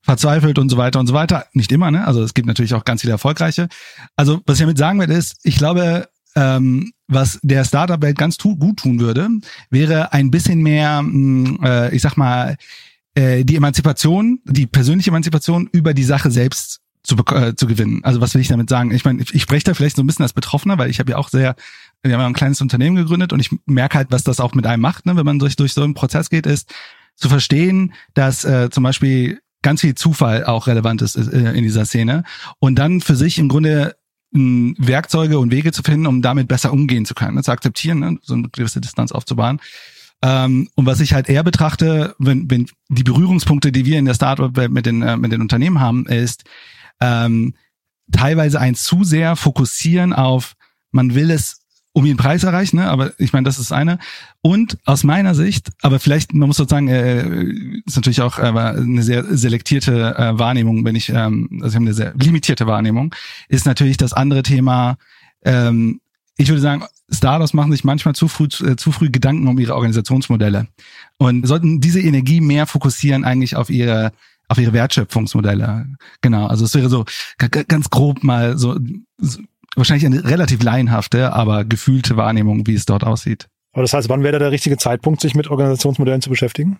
verzweifelt 0.02 0.60
und 0.60 0.70
so 0.70 0.78
weiter 0.78 1.00
und 1.00 1.08
so 1.08 1.14
weiter. 1.14 1.46
Nicht 1.54 1.72
immer, 1.72 1.92
ne? 1.92 2.06
Also 2.06 2.24
es 2.24 2.34
gibt 2.34 2.48
natürlich 2.48 2.74
auch 2.74 2.84
ganz 2.84 3.02
viele 3.02 3.14
erfolgreiche. 3.14 3.70
Also 4.16 4.42
was 4.46 4.58
ich 4.58 4.62
damit 4.62 4.78
sagen 4.78 5.00
will, 5.00 5.10
ist, 5.10 5.38
ich 5.44 5.58
glaube, 5.58 6.10
ähm, 6.36 6.92
was 7.08 7.40
der 7.44 7.64
Startup-Welt 7.64 8.18
ganz 8.18 8.38
tu 8.38 8.58
gut 8.58 8.80
tun 8.80 9.00
würde, 9.00 9.30
wäre 9.70 10.12
ein 10.12 10.32
bisschen 10.32 10.62
mehr, 10.62 11.02
mh, 11.02 11.10
hm, 11.12 11.60
äh, 11.64 11.96
ich 11.96 12.02
sag 12.02 12.18
mal, 12.18 12.58
äh, 13.16 13.44
die 13.44 13.56
Emanzipation, 13.56 14.40
die 14.46 14.68
persönliche 14.68 15.12
Emanzipation 15.12 15.70
über 15.72 15.94
die 15.94 16.04
Sache 16.04 16.32
selbst 16.32 16.82
zu, 17.04 17.18
äh, 17.18 17.54
zu 17.56 17.68
gewinnen. 17.68 18.04
Also 18.04 18.22
was 18.22 18.34
will 18.34 18.42
ich 18.42 18.48
damit 18.48 18.70
sagen? 18.70 18.92
Ich 18.92 19.06
meine, 19.06 19.22
ich, 19.22 19.34
ich 19.34 19.42
spreche 19.42 19.66
da 19.66 19.74
vielleicht 19.74 19.98
so 19.98 20.04
ein 20.04 20.08
bisschen 20.08 20.24
als 20.24 20.34
Betroffener, 20.34 20.78
weil 20.78 20.90
ich 20.90 21.00
habe 21.00 21.12
ja 21.12 21.18
auch 21.18 21.30
sehr, 21.30 21.56
wir 22.02 22.14
haben 22.14 22.22
ja 22.22 22.28
ein 22.28 22.34
kleines 22.34 22.62
Unternehmen 22.62 22.96
gegründet 22.96 23.34
und 23.34 23.40
ich 23.40 23.50
merke 23.66 23.98
halt, 23.98 24.08
was 24.12 24.24
das 24.24 24.40
auch 24.40 24.54
mit 24.54 24.66
einem 24.66 24.82
macht, 24.82 25.06
ne, 25.06 25.16
wenn 25.16 25.26
man 25.26 25.40
durch, 25.40 25.56
durch 25.56 25.74
so 25.74 25.84
einen 25.84 25.94
Prozess 25.94 26.30
geht, 26.30 26.46
ist 26.46 26.74
zu 27.16 27.30
verstehen, 27.30 27.94
dass 28.14 28.46
äh, 28.46 28.70
zum 28.70 28.84
Beispiel 28.84 29.40
ganz 29.62 29.82
viel 29.82 29.96
Zufall 29.96 30.46
auch 30.46 30.68
relevant 30.68 31.02
ist 31.02 31.16
äh, 31.16 31.54
in 31.54 31.64
dieser 31.64 31.86
Szene 31.86 32.24
und 32.60 32.76
dann 32.76 33.02
für 33.02 33.16
sich 33.16 33.38
im 33.38 33.50
Grunde 33.50 33.96
mh, 34.32 34.76
Werkzeuge 34.78 35.40
und 35.40 35.52
Wege 35.52 35.72
zu 35.72 35.84
finden, 35.84 36.08
um 36.08 36.22
damit 36.22 36.48
besser 36.48 36.72
umgehen 36.72 37.06
zu 37.06 37.14
können, 37.14 37.36
ne, 37.36 37.44
zu 37.44 37.52
akzeptieren, 37.52 38.00
ne, 38.00 38.18
so 38.22 38.34
eine 38.34 38.50
gewisse 38.50 38.82
Distanz 38.82 39.12
aufzubauen. 39.12 39.60
Ähm, 40.24 40.70
und 40.76 40.86
was 40.86 41.02
ich 41.02 41.14
halt 41.14 41.28
eher 41.28 41.44
betrachte, 41.44 42.16
wenn, 42.18 42.50
wenn 42.50 42.68
die 42.88 43.04
Berührungspunkte, 43.04 43.74
die 43.74 43.86
wir 43.86 44.00
in 44.00 44.06
der 44.06 44.14
Startup 44.14 44.56
mit 44.70 44.86
den, 44.86 45.02
äh, 45.02 45.18
mit 45.18 45.34
den 45.34 45.42
Unternehmen 45.42 45.82
haben, 45.82 46.06
ist 46.06 46.46
ähm, 47.02 47.56
teilweise 48.10 48.60
ein 48.62 48.74
zu 48.76 49.04
sehr 49.04 49.36
fokussieren 49.36 50.14
auf, 50.14 50.56
man 50.92 51.14
will 51.14 51.30
es 51.30 51.60
um 51.92 52.06
den 52.06 52.16
Preis 52.16 52.44
erreichen, 52.44 52.78
ne? 52.78 52.90
aber 52.90 53.12
ich 53.20 53.34
meine, 53.34 53.44
das 53.44 53.60
ist 53.60 53.74
eine. 53.74 54.00
Und 54.42 54.78
aus 54.86 55.04
meiner 55.04 55.36
Sicht, 55.36 55.72
aber 55.82 56.00
vielleicht, 56.00 56.34
man 56.34 56.48
muss 56.48 56.58
sozusagen, 56.58 56.88
äh, 56.88 57.44
ist 57.86 57.98
natürlich 57.98 58.22
auch 58.22 58.40
äh, 58.40 58.44
eine 58.44 59.04
sehr 59.04 59.26
selektierte 59.38 60.16
äh, 60.18 60.40
Wahrnehmung, 60.40 60.86
wenn 60.86 60.96
ich, 60.96 61.10
ähm, 61.10 61.50
also 61.62 61.68
ich 61.68 61.76
habe 61.76 61.86
eine 61.86 61.94
sehr 61.94 62.14
limitierte 62.16 62.66
Wahrnehmung, 62.66 63.14
ist 63.50 63.66
natürlich 63.66 63.98
das 63.98 64.14
andere 64.14 64.42
Thema, 64.42 64.98
ähm, 65.44 66.00
ich 66.38 66.48
würde 66.48 66.62
sagen, 66.62 66.86
Startups 67.10 67.54
machen 67.54 67.72
sich 67.72 67.84
manchmal 67.84 68.16
zu 68.16 68.28
früh, 68.28 68.46
äh, 68.46 68.76
zu 68.76 68.92
früh 68.92 69.10
Gedanken 69.10 69.48
um 69.48 69.60
ihre 69.60 69.76
Organisationsmodelle 69.76 70.68
und 71.18 71.46
sollten 71.48 71.82
diese 71.82 72.02
Energie 72.02 72.42
mehr 72.42 72.66
fokussieren 72.66 73.24
eigentlich 73.24 73.56
auf 73.56 73.70
ihre 73.70 74.12
auf 74.50 74.58
ihre 74.58 74.74
Wertschöpfungsmodelle. 74.74 75.88
Genau, 76.22 76.48
also 76.48 76.66
es 76.66 76.76
wäre 76.76 76.90
so 76.90 77.06
ganz 77.38 77.90
grob 77.90 78.24
mal 78.24 78.58
so, 78.58 78.78
so 79.18 79.40
wahrscheinlich 79.76 80.06
eine 80.06 80.24
relativ 80.26 80.62
laienhafte, 80.62 81.34
aber 81.34 81.66
gefühlte 81.66 82.18
Wahrnehmung, 82.18 82.68
wie 82.68 82.76
es 82.76 82.86
dort 82.86 83.04
aussieht. 83.04 83.48
Aber 83.72 83.82
das 83.82 83.94
heißt, 83.94 84.10
wann 84.10 84.22
wäre 84.22 84.34
da 84.34 84.40
der 84.40 84.52
richtige 84.52 84.78
Zeitpunkt, 84.78 85.22
sich 85.22 85.34
mit 85.34 85.50
Organisationsmodellen 85.50 86.22
zu 86.22 86.30
beschäftigen? 86.30 86.80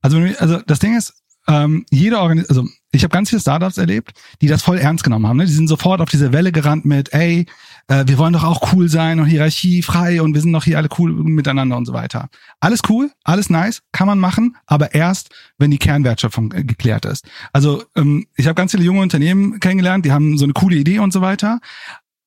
Also, 0.00 0.18
also 0.38 0.60
das 0.66 0.78
Ding 0.78 0.96
ist, 0.96 1.14
ähm, 1.48 1.84
jede 1.90 2.18
Organ 2.20 2.44
also 2.48 2.66
ich 2.92 3.02
habe 3.02 3.12
ganz 3.12 3.30
viele 3.30 3.40
Startups 3.40 3.78
erlebt, 3.78 4.12
die 4.40 4.46
das 4.46 4.62
voll 4.62 4.78
ernst 4.78 5.02
genommen 5.02 5.26
haben. 5.26 5.38
Ne? 5.38 5.46
Die 5.46 5.52
sind 5.52 5.68
sofort 5.68 6.00
auf 6.00 6.08
diese 6.08 6.32
Welle 6.32 6.52
gerannt 6.52 6.84
mit, 6.84 7.12
ey, 7.12 7.46
äh, 7.88 8.04
wir 8.06 8.18
wollen 8.18 8.32
doch 8.32 8.44
auch 8.44 8.72
cool 8.72 8.88
sein 8.88 9.20
und 9.20 9.26
Hierarchie 9.26 9.82
frei 9.82 10.22
und 10.22 10.34
wir 10.34 10.40
sind 10.40 10.52
doch 10.52 10.64
hier 10.64 10.78
alle 10.78 10.88
cool 10.98 11.12
miteinander 11.12 11.76
und 11.76 11.86
so 11.86 11.92
weiter. 11.92 12.28
Alles 12.60 12.80
cool, 12.88 13.10
alles 13.24 13.50
nice, 13.50 13.82
kann 13.92 14.06
man 14.06 14.18
machen, 14.18 14.56
aber 14.66 14.94
erst, 14.94 15.30
wenn 15.58 15.70
die 15.70 15.78
Kernwertschöpfung 15.78 16.52
äh, 16.52 16.64
geklärt 16.64 17.04
ist. 17.04 17.26
Also 17.52 17.84
ähm, 17.96 18.26
ich 18.36 18.46
habe 18.46 18.54
ganz 18.54 18.72
viele 18.72 18.84
junge 18.84 19.00
Unternehmen 19.00 19.60
kennengelernt, 19.60 20.04
die 20.04 20.12
haben 20.12 20.38
so 20.38 20.44
eine 20.44 20.52
coole 20.52 20.76
Idee 20.76 20.98
und 20.98 21.12
so 21.12 21.20
weiter, 21.20 21.60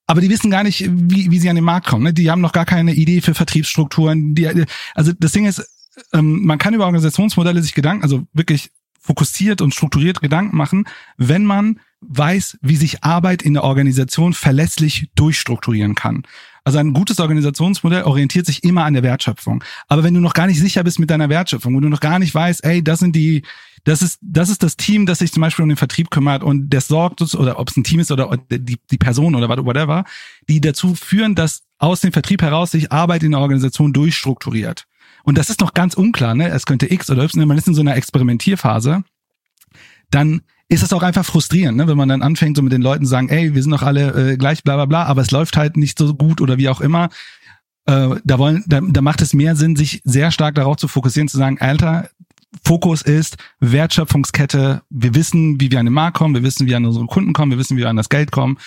aber 0.07 0.21
die 0.21 0.29
wissen 0.29 0.51
gar 0.51 0.63
nicht, 0.63 0.87
wie, 0.87 1.31
wie 1.31 1.39
sie 1.39 1.49
an 1.49 1.55
den 1.55 1.65
Markt 1.65 1.87
kommen. 1.87 2.03
Ne? 2.03 2.13
Die 2.13 2.29
haben 2.29 2.41
noch 2.41 2.51
gar 2.51 2.65
keine 2.65 2.93
Idee 2.93 3.21
für 3.21 3.33
Vertriebsstrukturen. 3.33 4.35
Die, 4.35 4.65
also 4.93 5.11
das 5.17 5.31
Ding 5.31 5.45
ist, 5.45 5.65
ähm, 6.13 6.45
man 6.45 6.57
kann 6.57 6.73
über 6.73 6.85
Organisationsmodelle 6.85 7.61
sich 7.61 7.73
Gedanken, 7.73 8.03
also 8.03 8.27
wirklich 8.33 8.71
fokussiert 8.99 9.61
und 9.61 9.73
strukturiert 9.73 10.21
Gedanken 10.21 10.57
machen, 10.57 10.85
wenn 11.17 11.45
man 11.45 11.79
weiß, 12.07 12.57
wie 12.61 12.75
sich 12.75 13.03
Arbeit 13.03 13.41
in 13.41 13.53
der 13.53 13.63
Organisation 13.63 14.33
verlässlich 14.33 15.09
durchstrukturieren 15.15 15.95
kann. 15.95 16.23
Also 16.63 16.79
ein 16.79 16.93
gutes 16.93 17.19
Organisationsmodell 17.19 18.03
orientiert 18.03 18.47
sich 18.47 18.63
immer 18.63 18.85
an 18.85 18.95
der 18.95 19.03
Wertschöpfung. 19.03 19.63
Aber 19.87 20.03
wenn 20.03 20.15
du 20.15 20.19
noch 20.19 20.33
gar 20.33 20.47
nicht 20.47 20.59
sicher 20.59 20.83
bist 20.83 20.97
mit 20.97 21.11
deiner 21.11 21.29
Wertschöpfung, 21.29 21.75
wenn 21.75 21.83
du 21.83 21.89
noch 21.89 21.99
gar 21.99 22.17
nicht 22.17 22.33
weißt, 22.33 22.63
ey, 22.63 22.83
das 22.83 22.99
sind 22.99 23.15
die, 23.15 23.43
das 23.83 24.01
ist, 24.01 24.17
das 24.21 24.49
ist 24.49 24.63
das 24.63 24.75
Team, 24.75 25.05
das 25.05 25.19
sich 25.19 25.31
zum 25.31 25.41
Beispiel 25.41 25.61
um 25.61 25.69
den 25.69 25.77
Vertrieb 25.77 26.09
kümmert 26.09 26.43
und 26.43 26.71
der 26.71 26.81
sorgt, 26.81 27.21
oder 27.35 27.59
ob 27.59 27.69
es 27.69 27.77
ein 27.77 27.83
Team 27.83 27.99
ist 27.99 28.11
oder 28.11 28.35
die, 28.49 28.79
die 28.89 28.97
Person 28.97 29.35
oder 29.35 29.47
whatever, 29.47 30.05
die 30.49 30.59
dazu 30.59 30.95
führen, 30.95 31.35
dass 31.35 31.61
aus 31.77 32.01
dem 32.01 32.11
Vertrieb 32.11 32.41
heraus 32.41 32.71
sich 32.71 32.91
Arbeit 32.91 33.21
in 33.21 33.31
der 33.31 33.41
Organisation 33.41 33.93
durchstrukturiert. 33.93 34.87
Und 35.23 35.37
das 35.37 35.51
ist 35.51 35.61
noch 35.61 35.75
ganz 35.75 35.93
unklar, 35.93 36.33
ne? 36.33 36.49
Es 36.49 36.65
könnte 36.65 36.91
X 36.91 37.11
oder 37.11 37.23
Y, 37.23 37.47
man 37.47 37.57
ist 37.57 37.67
in 37.67 37.75
so 37.75 37.81
einer 37.81 37.95
Experimentierphase. 37.95 39.03
Dann 40.09 40.41
ist 40.67 40.83
es 40.83 40.93
auch 40.93 41.03
einfach 41.03 41.25
frustrierend, 41.25 41.77
ne? 41.77 41.87
wenn 41.87 41.97
man 41.97 42.09
dann 42.09 42.21
anfängt, 42.21 42.57
so 42.57 42.63
mit 42.63 42.73
den 42.73 42.81
Leuten 42.81 43.05
zu 43.05 43.09
sagen, 43.09 43.29
ey, 43.29 43.53
wir 43.53 43.61
sind 43.61 43.71
doch 43.71 43.83
alle 43.83 44.31
äh, 44.31 44.37
gleich, 44.37 44.63
bla 44.63 44.75
bla 44.75 44.85
bla, 44.85 45.03
aber 45.03 45.21
es 45.21 45.31
läuft 45.31 45.57
halt 45.57 45.77
nicht 45.77 45.97
so 45.97 46.13
gut 46.15 46.41
oder 46.41 46.57
wie 46.57 46.69
auch 46.69 46.81
immer. 46.81 47.09
Äh, 47.85 48.15
da 48.23 48.39
wollen, 48.39 48.63
da, 48.67 48.81
da 48.81 49.01
macht 49.01 49.21
es 49.21 49.33
mehr 49.33 49.55
Sinn, 49.55 49.75
sich 49.75 50.01
sehr 50.03 50.31
stark 50.31 50.55
darauf 50.55 50.77
zu 50.77 50.87
fokussieren, 50.87 51.27
zu 51.27 51.37
sagen, 51.37 51.59
Alter, 51.59 52.09
Fokus 52.63 53.01
ist 53.01 53.37
Wertschöpfungskette. 53.59 54.81
Wir 54.89 55.13
wissen, 55.13 55.59
wie 55.59 55.69
wir 55.69 55.79
an 55.79 55.85
den 55.85 55.93
Markt 55.93 56.17
kommen, 56.17 56.33
wir 56.33 56.43
wissen, 56.43 56.65
wie 56.65 56.69
wir 56.69 56.77
an 56.77 56.85
unsere 56.85 57.05
Kunden 57.05 57.33
kommen, 57.33 57.51
wir 57.51 57.59
wissen, 57.59 57.77
wie 57.77 57.81
wir 57.81 57.89
an 57.89 57.97
das 57.97 58.09
Geld 58.09 58.31
kommen. 58.31 58.57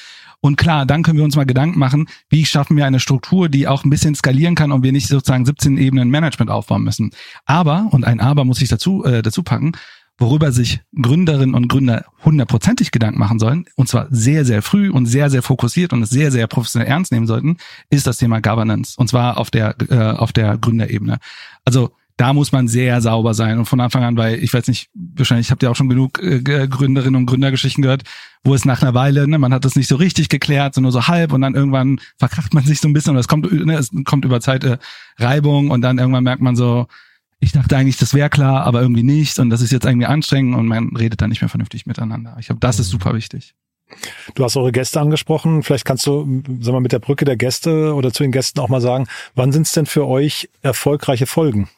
Und 0.41 0.57
klar, 0.57 0.87
dann 0.87 1.03
können 1.03 1.19
wir 1.19 1.25
uns 1.25 1.35
mal 1.35 1.47
Gedanken 1.47 1.81
machen, 1.81 2.09
wie 2.29 2.47
schaffen 2.47 2.77
wir 2.77 2.87
eine 2.87 3.01
Struktur, 3.01 3.49
die 3.49 3.67
auch 3.67 3.85
ein 3.85 3.91
bisschen 3.91 4.15
skalieren 4.15 4.55
kann 4.55 4.71
und 4.71 4.85
wir 4.85 4.93
nicht 4.93 5.09
sozusagen 5.09 5.45
17 5.45 5.77
Ebenen 5.79 6.11
Management 6.11 6.51
aufbauen 6.51 6.85
müssen. 6.85 7.11
Aber, 7.45 7.89
und 7.91 8.05
ein 8.05 8.21
Aber 8.21 8.45
muss 8.45 8.63
ich 8.63 8.69
dazu, 8.69 9.05
äh, 9.05 9.23
dazu 9.23 9.43
packen, 9.43 9.73
worüber 10.19 10.53
sich 10.53 10.81
Gründerinnen 11.01 11.55
und 11.55 11.69
Gründer 11.69 12.05
hundertprozentig 12.25 12.91
Gedanken 12.91 13.19
machen 13.19 13.39
sollen, 13.39 13.67
und 13.77 13.89
zwar 13.89 14.09
sehr, 14.11 14.45
sehr 14.45 14.63
früh 14.63 14.91
und 14.91 15.07
sehr, 15.07 15.31
sehr 15.31 15.43
fokussiert 15.43 15.93
und 15.93 16.03
es 16.03 16.11
sehr, 16.11 16.31
sehr 16.33 16.47
professionell 16.49 16.89
ernst 16.89 17.13
nehmen 17.13 17.27
sollten, 17.27 17.57
ist 17.89 18.07
das 18.07 18.19
Thema 18.19 18.41
Governance. 18.41 18.95
Und 18.99 19.09
zwar 19.09 19.39
auf 19.39 19.51
der, 19.51 19.77
äh, 19.89 19.97
auf 19.97 20.33
der 20.33 20.59
Gründerebene. 20.59 21.19
Also 21.65 21.93
da 22.19 22.33
muss 22.33 22.51
man 22.51 22.67
sehr 22.67 23.01
sauber 23.01 23.33
sein 23.33 23.59
und 23.59 23.67
von 23.67 23.81
Anfang 23.81 24.03
an, 24.03 24.17
weil 24.17 24.43
ich 24.43 24.53
weiß 24.53 24.67
nicht, 24.67 24.91
wahrscheinlich 24.93 25.53
habt 25.53 25.63
ihr 25.63 25.71
auch 25.71 25.77
schon 25.77 25.89
genug 25.89 26.21
äh, 26.21 26.41
Gründerinnen 26.41 27.15
und 27.15 27.27
Gründergeschichten 27.27 27.81
gehört, 27.81 28.03
wo 28.43 28.55
es 28.55 28.65
nach 28.65 28.83
einer 28.83 28.93
Weile, 28.93 29.29
ne, 29.29 29.39
man 29.39 29.55
hat 29.55 29.65
das 29.65 29.77
nicht 29.77 29.87
so 29.87 29.95
richtig 29.95 30.29
geklärt, 30.29 30.75
sondern 30.75 30.91
so 30.91 31.07
halb 31.07 31.33
und 31.33 31.43
dann 31.43 31.55
irgendwann 31.55 32.01
verkracht 32.17 32.55
man 32.55 32.65
sich 32.65 32.81
so 32.81 32.89
ein 32.89 32.93
bisschen 32.93 33.13
und 33.13 33.21
es 33.21 33.29
kommt, 33.29 33.51
ne, 33.53 33.75
es 33.77 33.93
kommt 34.05 34.25
über 34.25 34.41
Zeit 34.41 34.65
äh, 34.65 34.79
Reibung 35.17 35.71
und 35.71 35.81
dann 35.83 35.99
irgendwann 35.99 36.25
merkt 36.25 36.43
man 36.43 36.57
so, 36.57 36.89
ich 37.41 37.53
dachte 37.53 37.77
eigentlich, 37.77 37.97
das 37.97 38.15
wäre 38.15 38.31
klar, 38.31 38.65
aber 38.65 38.83
irgendwie 38.83 39.03
nicht 39.03 39.39
und 39.39 39.51
das 39.51 39.61
ist 39.61 39.71
jetzt 39.71 39.85
irgendwie 39.85 40.07
anstrengend 40.07 40.57
und 40.57 40.67
man 40.67 40.97
redet 40.97 41.21
dann 41.21 41.31
nicht 41.31 41.41
mehr 41.41 41.49
vernünftig 41.49 41.87
miteinander. 41.87 42.37
Ich 42.41 42.47
glaube, 42.47 42.61
das 42.61 42.81
ist 42.81 42.89
super 42.89 43.15
wichtig. 43.15 43.55
Du 44.35 44.45
hast 44.45 44.57
eure 44.57 44.73
Gäste 44.73 45.01
angesprochen. 45.01 45.63
Vielleicht 45.63 45.85
kannst 45.85 46.07
du, 46.07 46.43
sag 46.61 46.73
mal, 46.73 46.81
mit 46.81 46.93
der 46.93 46.99
Brücke 46.99 47.25
der 47.25 47.37
Gäste 47.37 47.95
oder 47.95 48.13
zu 48.13 48.23
den 48.23 48.33
Gästen 48.33 48.61
auch 48.61 48.69
mal 48.69 48.81
sagen, 48.81 49.07
wann 49.35 49.53
sind 49.53 49.67
es 49.67 49.73
denn 49.73 49.87
für 49.87 50.07
euch 50.07 50.51
erfolgreiche 50.63 51.27
Folgen? 51.27 51.71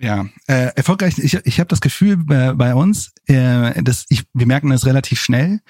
Ja, 0.00 0.26
äh, 0.46 0.70
erfolgreich. 0.76 1.18
Ich, 1.18 1.34
ich 1.34 1.58
habe 1.58 1.68
das 1.68 1.80
Gefühl 1.80 2.18
äh, 2.30 2.52
bei 2.52 2.72
uns, 2.74 3.12
äh, 3.26 3.82
dass 3.82 4.06
ich, 4.08 4.24
wir 4.32 4.46
merken 4.46 4.70
das 4.70 4.86
relativ 4.86 5.20
schnell. 5.20 5.60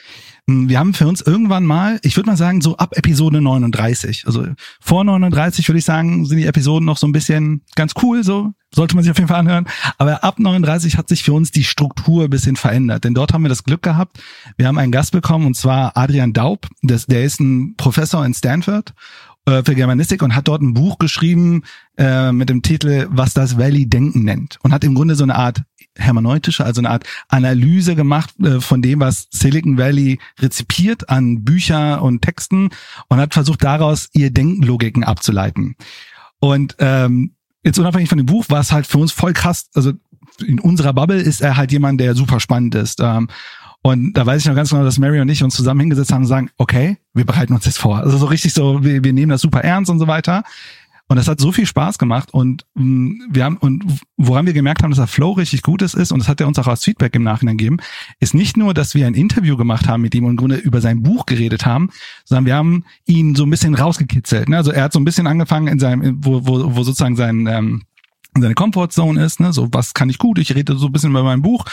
Hm, 0.46 0.68
wir 0.68 0.78
haben 0.78 0.92
für 0.92 1.08
uns 1.08 1.22
irgendwann 1.22 1.64
mal, 1.64 1.98
ich 2.02 2.14
würde 2.16 2.28
mal 2.28 2.36
sagen, 2.36 2.60
so 2.60 2.76
ab 2.76 2.94
Episode 2.94 3.40
39. 3.40 4.26
Also 4.26 4.46
vor 4.80 5.02
39 5.02 5.66
würde 5.66 5.78
ich 5.78 5.86
sagen, 5.86 6.26
sind 6.26 6.36
die 6.36 6.46
Episoden 6.46 6.84
noch 6.84 6.98
so 6.98 7.06
ein 7.06 7.12
bisschen 7.12 7.62
ganz 7.74 7.94
cool, 8.02 8.22
so 8.22 8.52
sollte 8.74 8.94
man 8.94 9.02
sich 9.02 9.10
auf 9.10 9.16
jeden 9.16 9.28
Fall 9.28 9.40
anhören. 9.40 9.66
Aber 9.96 10.22
ab 10.22 10.38
39 10.38 10.98
hat 10.98 11.08
sich 11.08 11.22
für 11.22 11.32
uns 11.32 11.50
die 11.50 11.64
Struktur 11.64 12.24
ein 12.24 12.30
bisschen 12.30 12.56
verändert. 12.56 13.04
Denn 13.04 13.14
dort 13.14 13.32
haben 13.32 13.42
wir 13.42 13.48
das 13.48 13.64
Glück 13.64 13.82
gehabt, 13.82 14.20
wir 14.58 14.66
haben 14.66 14.76
einen 14.76 14.92
Gast 14.92 15.12
bekommen 15.12 15.46
und 15.46 15.54
zwar 15.54 15.96
Adrian 15.96 16.34
Daub. 16.34 16.66
Das, 16.82 17.06
der 17.06 17.24
ist 17.24 17.40
ein 17.40 17.76
Professor 17.76 18.24
in 18.26 18.34
Stanford 18.34 18.92
äh, 19.48 19.62
für 19.64 19.74
Germanistik 19.74 20.22
und 20.22 20.34
hat 20.34 20.46
dort 20.46 20.60
ein 20.60 20.74
Buch 20.74 20.98
geschrieben 20.98 21.62
äh, 21.96 22.32
mit 22.32 22.50
dem 22.50 22.60
Titel 22.62 23.06
Was 23.10 23.32
das 23.32 23.56
Valley 23.56 23.88
Denken 23.88 24.22
nennt 24.24 24.58
und 24.62 24.72
hat 24.72 24.84
im 24.84 24.94
Grunde 24.94 25.14
so 25.14 25.24
eine 25.24 25.36
Art 25.36 25.62
hermeneutische, 25.96 26.64
also 26.64 26.80
eine 26.80 26.90
Art 26.90 27.04
Analyse 27.28 27.96
gemacht 27.96 28.34
äh, 28.40 28.60
von 28.60 28.82
dem, 28.82 29.00
was 29.00 29.28
Silicon 29.30 29.78
Valley 29.78 30.18
rezipiert 30.38 31.08
an 31.08 31.44
Bücher 31.44 32.02
und 32.02 32.20
Texten 32.20 32.68
und 33.08 33.18
hat 33.18 33.32
versucht 33.32 33.64
daraus 33.64 34.08
ihr 34.12 34.30
Denkenlogiken 34.30 35.02
abzuleiten. 35.02 35.76
Und 36.40 36.76
ähm, 36.78 37.34
jetzt 37.64 37.78
unabhängig 37.78 38.10
von 38.10 38.18
dem 38.18 38.26
Buch 38.26 38.44
war 38.48 38.60
es 38.60 38.70
halt 38.70 38.86
für 38.86 38.98
uns 38.98 39.12
voll 39.12 39.32
krass, 39.32 39.70
also 39.74 39.92
in 40.46 40.60
unserer 40.60 40.92
Bubble 40.92 41.20
ist 41.20 41.40
er 41.40 41.56
halt 41.56 41.72
jemand, 41.72 42.00
der 42.00 42.14
super 42.14 42.38
spannend 42.38 42.74
ist. 42.74 43.00
Ähm, 43.00 43.28
und 43.82 44.12
da 44.14 44.26
weiß 44.26 44.42
ich 44.42 44.48
noch 44.48 44.54
ganz 44.54 44.70
genau, 44.70 44.84
dass 44.84 44.98
Mary 44.98 45.20
und 45.20 45.28
ich 45.28 45.42
uns 45.42 45.54
zusammen 45.54 45.80
hingesetzt 45.80 46.12
haben 46.12 46.22
und 46.22 46.28
sagen, 46.28 46.50
okay, 46.58 46.98
wir 47.14 47.24
bereiten 47.24 47.54
uns 47.54 47.64
jetzt 47.64 47.78
vor. 47.78 47.98
Also 47.98 48.18
so 48.18 48.26
richtig 48.26 48.52
so, 48.52 48.82
wir, 48.82 49.04
wir 49.04 49.12
nehmen 49.12 49.30
das 49.30 49.40
super 49.40 49.62
ernst 49.62 49.90
und 49.90 49.98
so 49.98 50.06
weiter. 50.06 50.42
Und 51.10 51.16
das 51.16 51.26
hat 51.26 51.40
so 51.40 51.52
viel 51.52 51.64
Spaß 51.64 51.96
gemacht 51.96 52.34
und 52.34 52.66
mh, 52.74 52.84
mm, 52.84 53.28
wir 53.30 53.44
haben 53.44 53.56
und 53.56 53.82
woran 54.18 54.44
wir 54.44 54.52
gemerkt 54.52 54.82
haben, 54.82 54.90
dass 54.90 54.98
der 54.98 55.06
Flow 55.06 55.32
richtig 55.32 55.62
gut 55.62 55.80
ist, 55.80 55.94
ist 55.94 56.12
und 56.12 56.18
das 56.18 56.28
hat 56.28 56.38
er 56.38 56.46
uns 56.46 56.58
auch 56.58 56.66
als 56.66 56.84
Feedback 56.84 57.14
im 57.14 57.22
Nachhinein 57.22 57.56
gegeben, 57.56 57.78
ist 58.20 58.34
nicht 58.34 58.58
nur, 58.58 58.74
dass 58.74 58.94
wir 58.94 59.06
ein 59.06 59.14
Interview 59.14 59.56
gemacht 59.56 59.88
haben 59.88 60.02
mit 60.02 60.14
ihm 60.14 60.24
und 60.24 60.32
im 60.32 60.36
Grunde 60.36 60.56
über 60.56 60.82
sein 60.82 61.02
Buch 61.02 61.24
geredet 61.24 61.64
haben, 61.64 61.88
sondern 62.26 62.44
wir 62.44 62.54
haben 62.56 62.84
ihn 63.06 63.34
so 63.34 63.44
ein 63.44 63.50
bisschen 63.50 63.74
rausgekitzelt. 63.74 64.50
Ne? 64.50 64.58
Also 64.58 64.70
er 64.70 64.82
hat 64.82 64.92
so 64.92 65.00
ein 65.00 65.04
bisschen 65.06 65.26
angefangen 65.26 65.68
in 65.68 65.78
seinem, 65.78 66.18
wo, 66.22 66.46
wo, 66.46 66.76
wo 66.76 66.82
sozusagen 66.82 67.16
sein 67.16 67.46
ähm, 67.46 67.82
seine 68.40 68.54
Comfortzone 68.54 69.24
ist, 69.24 69.40
ne? 69.40 69.52
So 69.52 69.68
was 69.72 69.94
kann 69.94 70.10
ich 70.10 70.18
gut? 70.18 70.38
Ich 70.38 70.54
rede 70.54 70.76
so 70.76 70.86
ein 70.86 70.92
bisschen 70.92 71.10
über 71.10 71.22
mein 71.22 71.42
Buch 71.42 71.64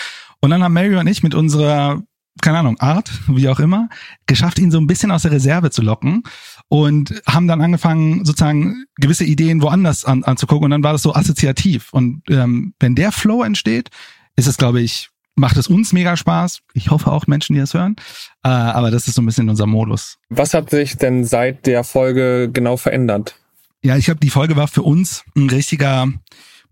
und 0.41 0.49
dann 0.49 0.63
haben 0.63 0.73
Mary 0.73 0.95
und 0.95 1.07
ich 1.07 1.23
mit 1.23 1.35
unserer, 1.35 2.01
keine 2.41 2.59
Ahnung, 2.59 2.79
Art, 2.79 3.11
wie 3.27 3.49
auch 3.49 3.59
immer, 3.59 3.89
geschafft, 4.25 4.59
ihn 4.59 4.71
so 4.71 4.79
ein 4.79 4.87
bisschen 4.87 5.11
aus 5.11 5.23
der 5.23 5.31
Reserve 5.31 5.71
zu 5.71 5.81
locken 5.81 6.23
und 6.67 7.21
haben 7.27 7.47
dann 7.47 7.61
angefangen, 7.61 8.25
sozusagen 8.25 8.85
gewisse 8.97 9.25
Ideen 9.25 9.61
woanders 9.61 10.05
an, 10.05 10.23
anzugucken 10.23 10.65
und 10.65 10.71
dann 10.71 10.83
war 10.83 10.93
das 10.93 11.03
so 11.03 11.13
assoziativ. 11.13 11.93
Und 11.93 12.23
ähm, 12.29 12.73
wenn 12.79 12.95
der 12.95 13.11
Flow 13.11 13.43
entsteht, 13.43 13.89
ist 14.35 14.47
es, 14.47 14.57
glaube 14.57 14.81
ich, 14.81 15.09
macht 15.35 15.57
es 15.57 15.67
uns 15.67 15.93
mega 15.93 16.15
Spaß. 16.17 16.61
Ich 16.73 16.89
hoffe 16.91 17.11
auch 17.11 17.27
Menschen, 17.27 17.55
die 17.55 17.61
es 17.61 17.73
hören. 17.73 17.95
Äh, 18.43 18.49
aber 18.49 18.91
das 18.91 19.07
ist 19.07 19.15
so 19.15 19.21
ein 19.21 19.25
bisschen 19.25 19.49
unser 19.49 19.67
Modus. 19.67 20.17
Was 20.29 20.53
hat 20.53 20.69
sich 20.69 20.97
denn 20.97 21.25
seit 21.25 21.65
der 21.65 21.83
Folge 21.83 22.49
genau 22.51 22.77
verändert? 22.77 23.35
Ja, 23.83 23.97
ich 23.97 24.05
glaube, 24.05 24.19
die 24.19 24.29
Folge 24.29 24.55
war 24.55 24.67
für 24.67 24.81
uns 24.81 25.23
ein 25.35 25.49
richtiger 25.49 26.07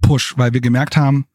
Push, 0.01 0.34
weil 0.38 0.53
wir 0.53 0.62
gemerkt 0.62 0.98
haben, 0.98 1.25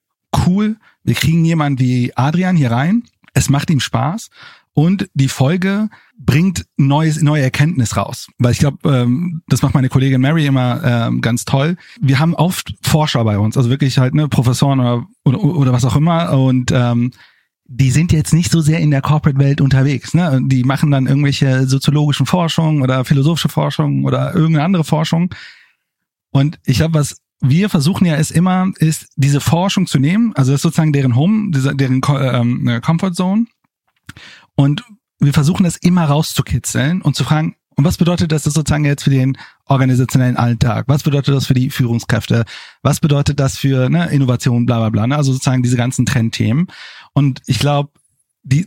cool, 0.47 0.77
wir 1.05 1.15
kriegen 1.15 1.45
jemanden 1.45 1.79
wie 1.79 2.13
Adrian 2.17 2.57
hier 2.57 2.71
rein, 2.71 3.05
es 3.35 3.49
macht 3.49 3.71
ihm 3.71 3.81
Spaß 3.81 4.31
und 4.75 5.09
die 5.15 5.29
Folge 5.29 5.89
bringt 6.19 6.67
neues, 6.77 7.21
neue 7.23 7.43
Erkenntnis 7.43 7.97
raus. 7.97 8.29
Weil 8.39 8.53
ich 8.53 8.59
glaube, 8.59 8.79
ähm, 8.89 9.43
das 9.49 9.63
macht 9.63 9.75
meine 9.75 9.89
Kollegin 9.89 10.21
Mary 10.21 10.47
immer 10.47 10.83
ähm, 10.85 11.21
ganz 11.21 11.45
toll. 11.45 11.77
Wir 12.01 12.19
haben 12.19 12.35
oft 12.35 12.75
Forscher 12.83 13.25
bei 13.25 13.39
uns, 13.39 13.57
also 13.57 13.71
wirklich 13.71 13.99
halt 13.99 14.15
ne 14.15 14.29
Professoren 14.29 14.81
oder, 14.81 15.07
oder, 15.25 15.43
oder 15.43 15.73
was 15.73 15.85
auch 15.85 15.97
immer 15.97 16.33
und 16.39 16.71
ähm, 16.73 17.13
die 17.71 17.91
sind 17.91 18.13
jetzt 18.13 18.33
nicht 18.33 18.51
so 18.51 18.61
sehr 18.61 18.79
in 18.81 18.91
der 18.91 19.03
Corporate-Welt 19.03 19.61
unterwegs. 19.61 20.15
Ne? 20.15 20.41
Die 20.47 20.65
machen 20.65 20.91
dann 20.91 21.07
irgendwelche 21.07 21.67
soziologischen 21.67 22.25
Forschungen 22.25 22.83
oder 22.83 23.05
philosophische 23.05 23.51
Forschungen 23.51 24.05
oder 24.05 24.35
irgendeine 24.35 24.65
andere 24.65 24.85
Forschung. 24.85 25.35
Und 26.31 26.59
ich 26.65 26.79
glaube, 26.79 26.95
was 26.95 27.19
wir 27.41 27.69
versuchen 27.69 28.07
ja 28.07 28.17
es 28.17 28.31
immer, 28.31 28.73
ist 28.79 29.09
diese 29.17 29.41
Forschung 29.41 29.87
zu 29.87 29.99
nehmen, 29.99 30.33
also 30.35 30.53
das 30.53 30.59
ist 30.59 30.63
sozusagen 30.63 30.93
deren 30.93 31.15
Home, 31.15 31.51
deren 31.53 32.01
ähm, 32.09 32.81
Comfort 32.83 33.13
Zone. 33.13 33.47
Und 34.55 34.85
wir 35.21 35.33
versuchen 35.33 35.65
es 35.65 35.77
immer 35.77 36.05
rauszukitzeln 36.05 37.03
und 37.03 37.15
zu 37.15 37.25
fragen, 37.25 37.55
und 37.77 37.85
was 37.85 37.97
bedeutet 37.97 38.33
das 38.33 38.43
sozusagen 38.43 38.85
jetzt 38.85 39.05
für 39.05 39.11
den 39.11 39.39
organisationellen 39.67 40.37
Alltag? 40.37 40.87
Was 40.89 41.05
bedeutet 41.05 41.33
das 41.33 41.47
für 41.47 41.55
die 41.55 41.71
Führungskräfte? 41.71 42.45
Was 42.83 42.99
bedeutet 42.99 43.39
das 43.39 43.57
für 43.57 43.89
ne, 43.89 44.11
Innovation, 44.11 44.67
bla 44.67 44.79
bla 44.81 44.89
bla? 44.89 45.07
Ne? 45.07 45.17
Also 45.17 45.33
sozusagen 45.33 45.63
diese 45.63 45.77
ganzen 45.77 46.05
Trendthemen. 46.05 46.67
Und 47.13 47.41
ich 47.47 47.61
glaube, 47.61 47.93
die 48.43 48.67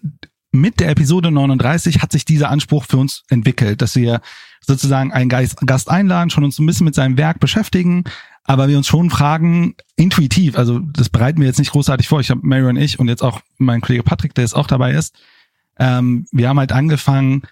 mit 0.54 0.80
der 0.80 0.90
Episode 0.90 1.30
39 1.30 2.02
hat 2.02 2.14
sich 2.14 2.24
dieser 2.24 2.50
Anspruch 2.50 2.86
für 2.86 2.98
uns 2.98 3.24
entwickelt, 3.30 3.82
dass 3.82 3.98
wir 3.98 4.22
sozusagen 4.66 5.12
einen 5.12 5.28
Gast 5.28 5.90
einladen, 5.90 6.30
schon 6.30 6.46
uns 6.46 6.58
ein 6.58 6.66
bisschen 6.66 6.86
mit 6.86 6.96
seinem 6.96 7.18
Werk 7.18 7.42
beschäftigen, 7.42 8.06
aber 8.44 8.68
wir 8.68 8.78
uns 8.78 8.88
schon 8.88 9.10
fragen, 9.10 9.76
intuitiv, 9.96 10.58
also 10.58 10.80
das 10.80 11.10
bereiten 11.10 11.40
wir 11.40 11.48
jetzt 11.48 11.60
nicht 11.60 11.72
großartig 11.72 12.08
vor. 12.08 12.20
Ich 12.20 12.32
habe 12.32 12.42
Mary 12.44 12.68
und 12.68 12.78
ich 12.78 13.00
und 13.00 13.08
jetzt 13.08 13.24
auch 13.24 13.42
mein 13.58 13.82
Kollege 13.82 14.04
Patrick, 14.04 14.34
der 14.34 14.44
jetzt 14.44 14.56
auch 14.56 14.68
dabei 14.68 14.94
ist. 14.94 15.16
Ähm, 15.78 16.26
wir 16.32 16.50
haben 16.50 16.60
halt 16.60 16.72
angefangen, 16.72 17.44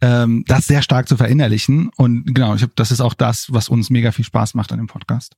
ähm, 0.00 0.44
das 0.46 0.66
sehr 0.66 0.82
stark 0.82 1.08
zu 1.08 1.16
verinnerlichen. 1.16 1.90
Und 1.96 2.34
genau, 2.34 2.54
ich 2.54 2.62
hab, 2.62 2.74
das 2.76 2.90
ist 2.90 3.00
auch 3.00 3.14
das, 3.14 3.52
was 3.52 3.68
uns 3.68 3.90
mega 3.90 4.12
viel 4.12 4.24
Spaß 4.24 4.54
macht 4.54 4.72
an 4.72 4.78
dem 4.78 4.86
Podcast. 4.86 5.36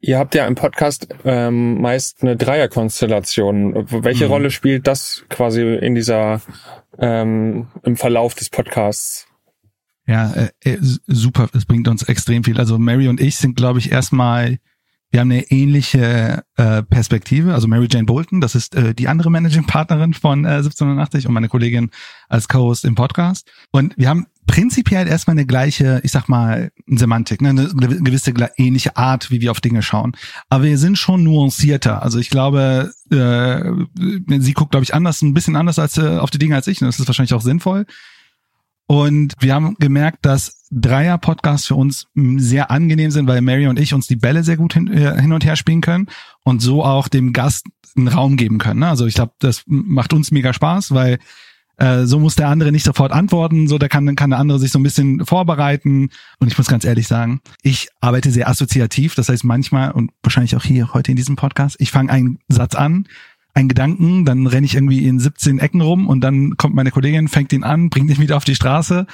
Ihr 0.00 0.18
habt 0.18 0.34
ja 0.34 0.46
im 0.46 0.54
Podcast 0.54 1.08
ähm, 1.24 1.80
meist 1.80 2.22
eine 2.22 2.36
Dreierkonstellation. 2.36 3.86
Welche 4.04 4.26
mhm. 4.26 4.30
Rolle 4.30 4.50
spielt 4.50 4.86
das 4.86 5.24
quasi 5.30 5.62
in 5.62 5.94
dieser 5.94 6.42
ähm, 6.98 7.68
im 7.82 7.96
Verlauf 7.96 8.34
des 8.34 8.50
Podcasts? 8.50 9.26
Ja, 10.06 10.32
äh, 10.32 10.50
äh 10.60 10.78
super. 10.80 11.48
Es 11.54 11.64
bringt 11.64 11.88
uns 11.88 12.02
extrem 12.02 12.44
viel. 12.44 12.58
Also 12.58 12.78
Mary 12.78 13.08
und 13.08 13.20
ich 13.20 13.36
sind, 13.36 13.56
glaube 13.56 13.78
ich, 13.78 13.90
erstmal 13.90 14.58
wir 15.14 15.20
haben 15.20 15.30
eine 15.30 15.48
ähnliche 15.48 16.42
äh, 16.56 16.82
Perspektive. 16.82 17.54
Also 17.54 17.68
Mary 17.68 17.86
Jane 17.88 18.04
Bolton, 18.04 18.40
das 18.40 18.56
ist 18.56 18.74
äh, 18.74 18.96
die 18.96 19.06
andere 19.06 19.30
Managing 19.30 19.64
Partnerin 19.64 20.12
von 20.12 20.44
äh, 20.44 20.56
1780 20.56 21.28
und 21.28 21.34
meine 21.34 21.48
Kollegin 21.48 21.92
als 22.28 22.48
Co-Host 22.48 22.84
im 22.84 22.96
Podcast. 22.96 23.48
Und 23.70 23.96
wir 23.96 24.08
haben 24.08 24.26
prinzipiell 24.48 25.06
erstmal 25.06 25.34
eine 25.34 25.46
gleiche, 25.46 26.00
ich 26.02 26.10
sag 26.10 26.28
mal, 26.28 26.72
Semantik, 26.88 27.42
ne? 27.42 27.50
eine 27.50 27.68
gewisse 27.68 28.34
ähnliche 28.56 28.96
Art, 28.96 29.30
wie 29.30 29.40
wir 29.40 29.52
auf 29.52 29.60
Dinge 29.60 29.82
schauen. 29.82 30.16
Aber 30.48 30.64
wir 30.64 30.78
sind 30.78 30.98
schon 30.98 31.22
nuancierter. 31.22 32.02
Also 32.02 32.18
ich 32.18 32.28
glaube, 32.28 32.92
äh, 33.12 34.40
sie 34.40 34.52
guckt, 34.52 34.72
glaube 34.72 34.82
ich, 34.82 34.94
anders, 34.94 35.22
ein 35.22 35.32
bisschen 35.32 35.54
anders 35.54 35.78
als 35.78 35.96
äh, 35.96 36.18
auf 36.18 36.30
die 36.30 36.38
Dinge 36.38 36.56
als 36.56 36.66
ich. 36.66 36.82
Und 36.82 36.88
das 36.88 36.98
ist 36.98 37.06
wahrscheinlich 37.06 37.34
auch 37.34 37.40
sinnvoll. 37.40 37.86
Und 38.86 39.34
wir 39.40 39.54
haben 39.54 39.76
gemerkt, 39.78 40.26
dass 40.26 40.66
Dreier-Podcasts 40.70 41.66
für 41.66 41.74
uns 41.74 42.06
sehr 42.14 42.70
angenehm 42.70 43.10
sind, 43.10 43.26
weil 43.26 43.40
Mary 43.40 43.66
und 43.66 43.78
ich 43.78 43.94
uns 43.94 44.06
die 44.06 44.16
Bälle 44.16 44.44
sehr 44.44 44.56
gut 44.56 44.74
hin, 44.74 44.92
äh, 44.92 45.20
hin 45.20 45.32
und 45.32 45.44
her 45.44 45.56
spielen 45.56 45.80
können 45.80 46.08
und 46.44 46.60
so 46.60 46.84
auch 46.84 47.08
dem 47.08 47.32
Gast 47.32 47.66
einen 47.96 48.08
Raum 48.08 48.36
geben 48.36 48.58
können. 48.58 48.80
Ne? 48.80 48.88
Also 48.88 49.06
ich 49.06 49.14
glaube, 49.14 49.32
das 49.38 49.62
macht 49.66 50.12
uns 50.12 50.30
mega 50.30 50.52
Spaß, 50.52 50.92
weil 50.92 51.18
äh, 51.76 52.04
so 52.04 52.18
muss 52.18 52.36
der 52.36 52.48
andere 52.48 52.72
nicht 52.72 52.84
sofort 52.84 53.12
antworten, 53.12 53.68
so 53.68 53.78
da 53.78 53.88
kann, 53.88 54.14
kann 54.16 54.30
der 54.30 54.38
andere 54.38 54.58
sich 54.58 54.70
so 54.70 54.78
ein 54.78 54.82
bisschen 54.82 55.24
vorbereiten. 55.24 56.10
Und 56.38 56.48
ich 56.48 56.58
muss 56.58 56.68
ganz 56.68 56.84
ehrlich 56.84 57.08
sagen, 57.08 57.40
ich 57.62 57.88
arbeite 58.00 58.30
sehr 58.30 58.48
assoziativ. 58.48 59.14
Das 59.14 59.28
heißt 59.28 59.44
manchmal 59.44 59.92
und 59.92 60.10
wahrscheinlich 60.22 60.56
auch 60.56 60.64
hier 60.64 60.92
heute 60.92 61.10
in 61.10 61.16
diesem 61.16 61.36
Podcast, 61.36 61.76
ich 61.78 61.90
fange 61.90 62.12
einen 62.12 62.38
Satz 62.48 62.74
an, 62.74 63.06
einen 63.54 63.68
Gedanken, 63.68 64.24
dann 64.24 64.46
renne 64.46 64.66
ich 64.66 64.74
irgendwie 64.74 65.06
in 65.06 65.20
17 65.20 65.60
Ecken 65.60 65.80
rum 65.80 66.08
und 66.08 66.20
dann 66.20 66.56
kommt 66.56 66.74
meine 66.74 66.90
Kollegin, 66.90 67.28
fängt 67.28 67.52
ihn 67.52 67.62
an, 67.62 67.88
bringt 67.88 68.10
ihn 68.10 68.18
wieder 68.18 68.36
auf 68.36 68.44
die 68.44 68.56
Straße 68.56 69.06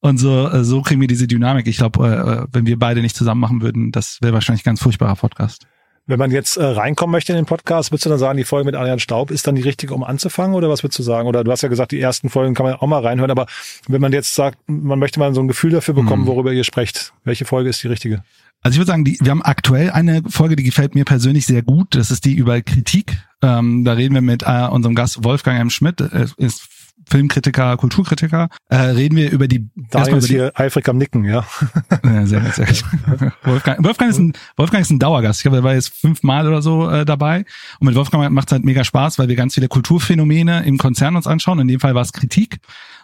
und 0.00 0.18
so 0.18 0.48
äh, 0.48 0.64
so 0.64 0.82
kriegen 0.82 1.00
wir 1.00 1.08
diese 1.08 1.26
Dynamik. 1.26 1.66
Ich 1.66 1.78
glaube, 1.78 2.46
äh, 2.48 2.54
wenn 2.54 2.66
wir 2.66 2.78
beide 2.78 3.02
nicht 3.02 3.16
zusammen 3.16 3.40
machen 3.40 3.60
würden, 3.60 3.90
das 3.90 4.18
wäre 4.22 4.32
wahrscheinlich 4.32 4.62
ein 4.62 4.70
ganz 4.70 4.82
furchtbarer 4.82 5.16
Podcast. 5.16 5.66
Wenn 6.08 6.18
man 6.18 6.30
jetzt 6.30 6.56
äh, 6.56 6.64
reinkommen 6.64 7.12
möchte 7.12 7.32
in 7.32 7.36
den 7.36 7.44
Podcast, 7.44 7.92
würdest 7.92 8.06
du 8.06 8.08
dann 8.08 8.18
sagen, 8.18 8.38
die 8.38 8.44
Folge 8.44 8.64
mit 8.64 8.74
Ariane 8.74 8.98
Staub 8.98 9.30
ist 9.30 9.46
dann 9.46 9.56
die 9.56 9.62
richtige, 9.62 9.92
um 9.92 10.02
anzufangen 10.02 10.54
oder 10.56 10.70
was 10.70 10.82
würdest 10.82 10.98
du 10.98 11.02
sagen? 11.02 11.28
Oder 11.28 11.44
du 11.44 11.52
hast 11.52 11.60
ja 11.60 11.68
gesagt, 11.68 11.92
die 11.92 12.00
ersten 12.00 12.30
Folgen 12.30 12.54
kann 12.54 12.64
man 12.64 12.76
auch 12.76 12.86
mal 12.86 13.02
reinhören, 13.02 13.30
aber 13.30 13.46
wenn 13.88 14.00
man 14.00 14.12
jetzt 14.12 14.34
sagt, 14.34 14.58
man 14.66 14.98
möchte 14.98 15.20
mal 15.20 15.34
so 15.34 15.42
ein 15.42 15.48
Gefühl 15.48 15.70
dafür 15.70 15.92
bekommen, 15.92 16.22
hm. 16.22 16.28
worüber 16.28 16.50
ihr 16.50 16.64
sprecht, 16.64 17.12
welche 17.24 17.44
Folge 17.44 17.68
ist 17.68 17.82
die 17.82 17.88
richtige? 17.88 18.22
Also 18.62 18.74
ich 18.74 18.78
würde 18.80 18.90
sagen, 18.90 19.04
die, 19.04 19.18
wir 19.20 19.30
haben 19.30 19.42
aktuell 19.42 19.90
eine 19.90 20.22
Folge, 20.26 20.56
die 20.56 20.64
gefällt 20.64 20.94
mir 20.94 21.04
persönlich 21.04 21.44
sehr 21.44 21.62
gut. 21.62 21.94
Das 21.94 22.10
ist 22.10 22.24
die 22.24 22.34
über 22.34 22.60
Kritik. 22.62 23.18
Ähm, 23.42 23.84
da 23.84 23.92
reden 23.92 24.14
wir 24.14 24.22
mit 24.22 24.44
äh, 24.44 24.66
unserem 24.66 24.94
Gast 24.94 25.22
Wolfgang 25.24 25.60
M. 25.60 25.70
Schmidt, 25.70 26.00
äh, 26.00 26.26
ist 26.38 26.66
Filmkritiker, 27.08 27.76
Kulturkritiker. 27.76 28.48
Äh, 28.68 28.76
reden 28.76 29.16
wir 29.16 29.30
über 29.30 29.48
die 29.48 29.68
Daniel 29.90 30.18
ist 30.18 30.28
hier 30.28 30.52
eifrig 30.54 30.88
am 30.88 30.98
Nicken, 30.98 31.24
ja. 31.24 31.46
ja 32.04 32.26
sehr, 32.26 32.42
sehr 32.52 32.66
gut. 32.66 33.32
Wolfgang, 33.44 33.84
Wolfgang, 33.84 34.10
ist 34.10 34.18
ein, 34.18 34.32
Wolfgang 34.56 34.82
ist 34.82 34.90
ein 34.90 34.98
Dauergast. 34.98 35.40
Ich 35.40 35.42
glaube, 35.42 35.58
er 35.58 35.62
war 35.64 35.74
jetzt 35.74 35.88
fünfmal 35.88 36.46
oder 36.46 36.62
so 36.62 36.88
äh, 36.90 37.04
dabei. 37.04 37.44
Und 37.80 37.86
mit 37.86 37.94
Wolfgang 37.94 38.30
macht 38.32 38.48
es 38.48 38.52
halt 38.52 38.64
mega 38.64 38.84
Spaß, 38.84 39.18
weil 39.18 39.28
wir 39.28 39.36
ganz 39.36 39.54
viele 39.54 39.68
Kulturphänomene 39.68 40.64
im 40.64 40.78
Konzern 40.78 41.16
uns 41.16 41.26
anschauen. 41.26 41.60
In 41.60 41.68
dem 41.68 41.80
Fall 41.80 41.94
war 41.94 42.02
es 42.02 42.12
Kritik. 42.12 42.58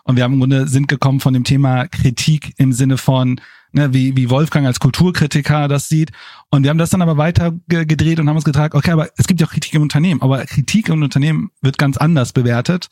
Und 0.04 0.16
wir 0.16 0.24
haben 0.24 0.34
im 0.34 0.40
Grunde 0.40 0.68
sind 0.68 0.88
gekommen 0.88 1.20
von 1.20 1.32
dem 1.32 1.44
Thema 1.44 1.86
Kritik 1.86 2.52
im 2.58 2.72
Sinne 2.72 2.98
von 2.98 3.40
ne, 3.74 3.92
wie, 3.92 4.16
wie 4.16 4.30
Wolfgang 4.30 4.66
als 4.66 4.80
Kulturkritiker 4.80 5.68
das 5.68 5.88
sieht. 5.88 6.12
Und 6.50 6.62
wir 6.62 6.70
haben 6.70 6.78
das 6.78 6.90
dann 6.90 7.02
aber 7.02 7.16
weiter 7.16 7.52
gedreht 7.66 8.20
und 8.20 8.28
haben 8.28 8.36
uns 8.36 8.44
getragen, 8.44 8.76
okay, 8.76 8.92
aber 8.92 9.08
es 9.16 9.26
gibt 9.26 9.40
ja 9.40 9.46
auch 9.46 9.52
Kritik 9.52 9.74
im 9.74 9.82
Unternehmen, 9.82 10.22
aber 10.22 10.44
Kritik 10.46 10.88
im 10.88 11.02
Unternehmen 11.02 11.50
wird 11.60 11.78
ganz 11.78 11.96
anders 11.96 12.32
bewertet 12.32 12.88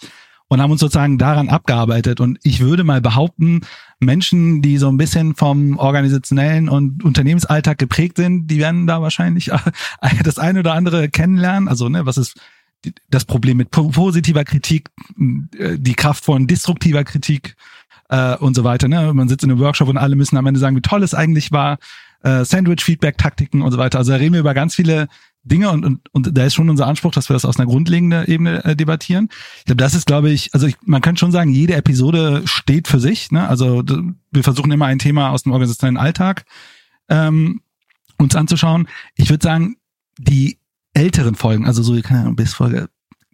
und 0.52 0.60
haben 0.60 0.70
uns 0.70 0.80
sozusagen 0.80 1.16
daran 1.16 1.48
abgearbeitet. 1.48 2.20
Und 2.20 2.38
ich 2.42 2.60
würde 2.60 2.84
mal 2.84 3.00
behaupten, 3.00 3.62
Menschen, 4.00 4.60
die 4.60 4.76
so 4.76 4.88
ein 4.88 4.98
bisschen 4.98 5.34
vom 5.34 5.78
organisationellen 5.78 6.68
und 6.68 7.02
Unternehmensalltag 7.02 7.78
geprägt 7.78 8.18
sind, 8.18 8.48
die 8.48 8.58
werden 8.58 8.86
da 8.86 9.00
wahrscheinlich 9.00 9.50
das 10.22 10.38
eine 10.38 10.58
oder 10.58 10.74
andere 10.74 11.08
kennenlernen. 11.08 11.68
Also, 11.68 11.88
ne, 11.88 12.04
was 12.04 12.18
ist 12.18 12.38
das 13.08 13.24
Problem 13.24 13.56
mit 13.56 13.70
positiver 13.70 14.44
Kritik, 14.44 14.90
die 15.16 15.94
Kraft 15.94 16.22
von 16.22 16.46
destruktiver 16.46 17.04
Kritik, 17.04 17.56
äh, 18.10 18.36
und 18.36 18.54
so 18.54 18.62
weiter. 18.62 18.88
Ne? 18.88 19.14
Man 19.14 19.28
sitzt 19.28 19.44
in 19.44 19.50
einem 19.50 19.60
Workshop 19.60 19.88
und 19.88 19.96
alle 19.96 20.16
müssen 20.16 20.36
am 20.36 20.46
Ende 20.46 20.60
sagen, 20.60 20.76
wie 20.76 20.82
toll 20.82 21.02
es 21.02 21.14
eigentlich 21.14 21.50
war, 21.50 21.78
äh, 22.22 22.44
Sandwich-Feedback-Taktiken 22.44 23.62
und 23.62 23.72
so 23.72 23.78
weiter. 23.78 23.98
Also 23.98 24.12
da 24.12 24.18
reden 24.18 24.34
wir 24.34 24.40
über 24.40 24.52
ganz 24.52 24.74
viele 24.74 25.08
Dinge 25.44 25.70
und, 25.70 25.84
und, 25.84 26.00
und 26.12 26.36
da 26.36 26.44
ist 26.44 26.54
schon 26.54 26.70
unser 26.70 26.86
Anspruch, 26.86 27.12
dass 27.12 27.28
wir 27.28 27.34
das 27.34 27.44
aus 27.44 27.58
einer 27.58 27.66
grundlegenden 27.66 28.26
Ebene 28.26 28.64
äh, 28.64 28.76
debattieren. 28.76 29.28
Ich 29.58 29.64
glaube, 29.64 29.78
das 29.78 29.94
ist, 29.94 30.06
glaube 30.06 30.30
ich, 30.30 30.54
also 30.54 30.66
ich, 30.66 30.76
man 30.82 31.02
kann 31.02 31.16
schon 31.16 31.32
sagen, 31.32 31.50
jede 31.50 31.74
Episode 31.74 32.42
steht 32.44 32.86
für 32.86 33.00
sich. 33.00 33.30
Ne? 33.32 33.48
Also 33.48 33.82
wir 34.30 34.44
versuchen 34.44 34.70
immer 34.70 34.86
ein 34.86 35.00
Thema 35.00 35.30
aus 35.30 35.42
dem 35.42 35.52
organisationellen 35.52 35.96
Alltag 35.96 36.44
ähm, 37.08 37.62
uns 38.18 38.36
anzuschauen. 38.36 38.88
Ich 39.16 39.30
würde 39.30 39.42
sagen, 39.42 39.76
die 40.18 40.58
älteren 40.94 41.34
Folgen, 41.34 41.66
also 41.66 41.82
so, 41.82 42.00
keine 42.00 42.20
Ahnung, 42.20 42.36
bis 42.36 42.54
Folge 42.54 42.88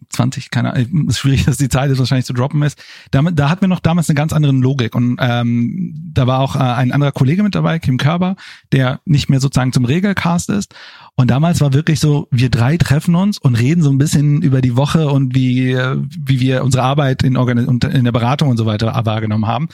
20, 0.09 0.51
keine 0.51 0.73
Ahnung, 0.73 1.09
ist 1.09 1.19
schwierig, 1.19 1.45
dass 1.45 1.57
die 1.57 1.69
Zeit 1.69 1.89
jetzt 1.89 1.99
wahrscheinlich 1.99 2.25
zu 2.25 2.33
droppen 2.33 2.61
ist. 2.63 2.81
Da, 3.11 3.21
da 3.21 3.49
hatten 3.49 3.61
wir 3.61 3.67
noch 3.67 3.79
damals 3.79 4.09
eine 4.09 4.15
ganz 4.15 4.33
andere 4.33 4.53
Logik 4.53 4.95
und 4.95 5.17
ähm, 5.19 5.93
da 6.13 6.27
war 6.27 6.39
auch 6.39 6.55
äh, 6.55 6.59
ein 6.59 6.91
anderer 6.91 7.11
Kollege 7.11 7.43
mit 7.43 7.55
dabei, 7.55 7.79
Kim 7.79 7.97
Körber, 7.97 8.35
der 8.71 9.01
nicht 9.05 9.29
mehr 9.29 9.39
sozusagen 9.39 9.73
zum 9.73 9.85
Regelcast 9.85 10.49
ist. 10.49 10.73
Und 11.15 11.29
damals 11.29 11.61
war 11.61 11.73
wirklich 11.73 11.99
so, 11.99 12.27
wir 12.31 12.49
drei 12.49 12.77
treffen 12.77 13.15
uns 13.15 13.37
und 13.37 13.55
reden 13.55 13.81
so 13.81 13.91
ein 13.91 13.97
bisschen 13.97 14.41
über 14.41 14.61
die 14.61 14.75
Woche 14.75 15.09
und 15.09 15.35
wie, 15.35 15.75
wie 15.75 16.39
wir 16.39 16.63
unsere 16.63 16.83
Arbeit 16.83 17.23
in, 17.23 17.35
Organ 17.37 17.57
in 17.57 18.03
der 18.05 18.11
Beratung 18.11 18.49
und 18.49 18.57
so 18.57 18.65
weiter 18.65 18.93
wahrgenommen 19.05 19.47
haben. 19.47 19.69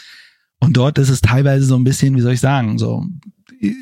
Und 0.60 0.78
dort 0.78 0.98
ist 0.98 1.10
es 1.10 1.22
teilweise 1.22 1.66
so 1.66 1.76
ein 1.76 1.84
bisschen, 1.84 2.16
wie 2.16 2.22
soll 2.22 2.34
ich 2.34 2.40
sagen, 2.40 2.78
so, 2.78 3.06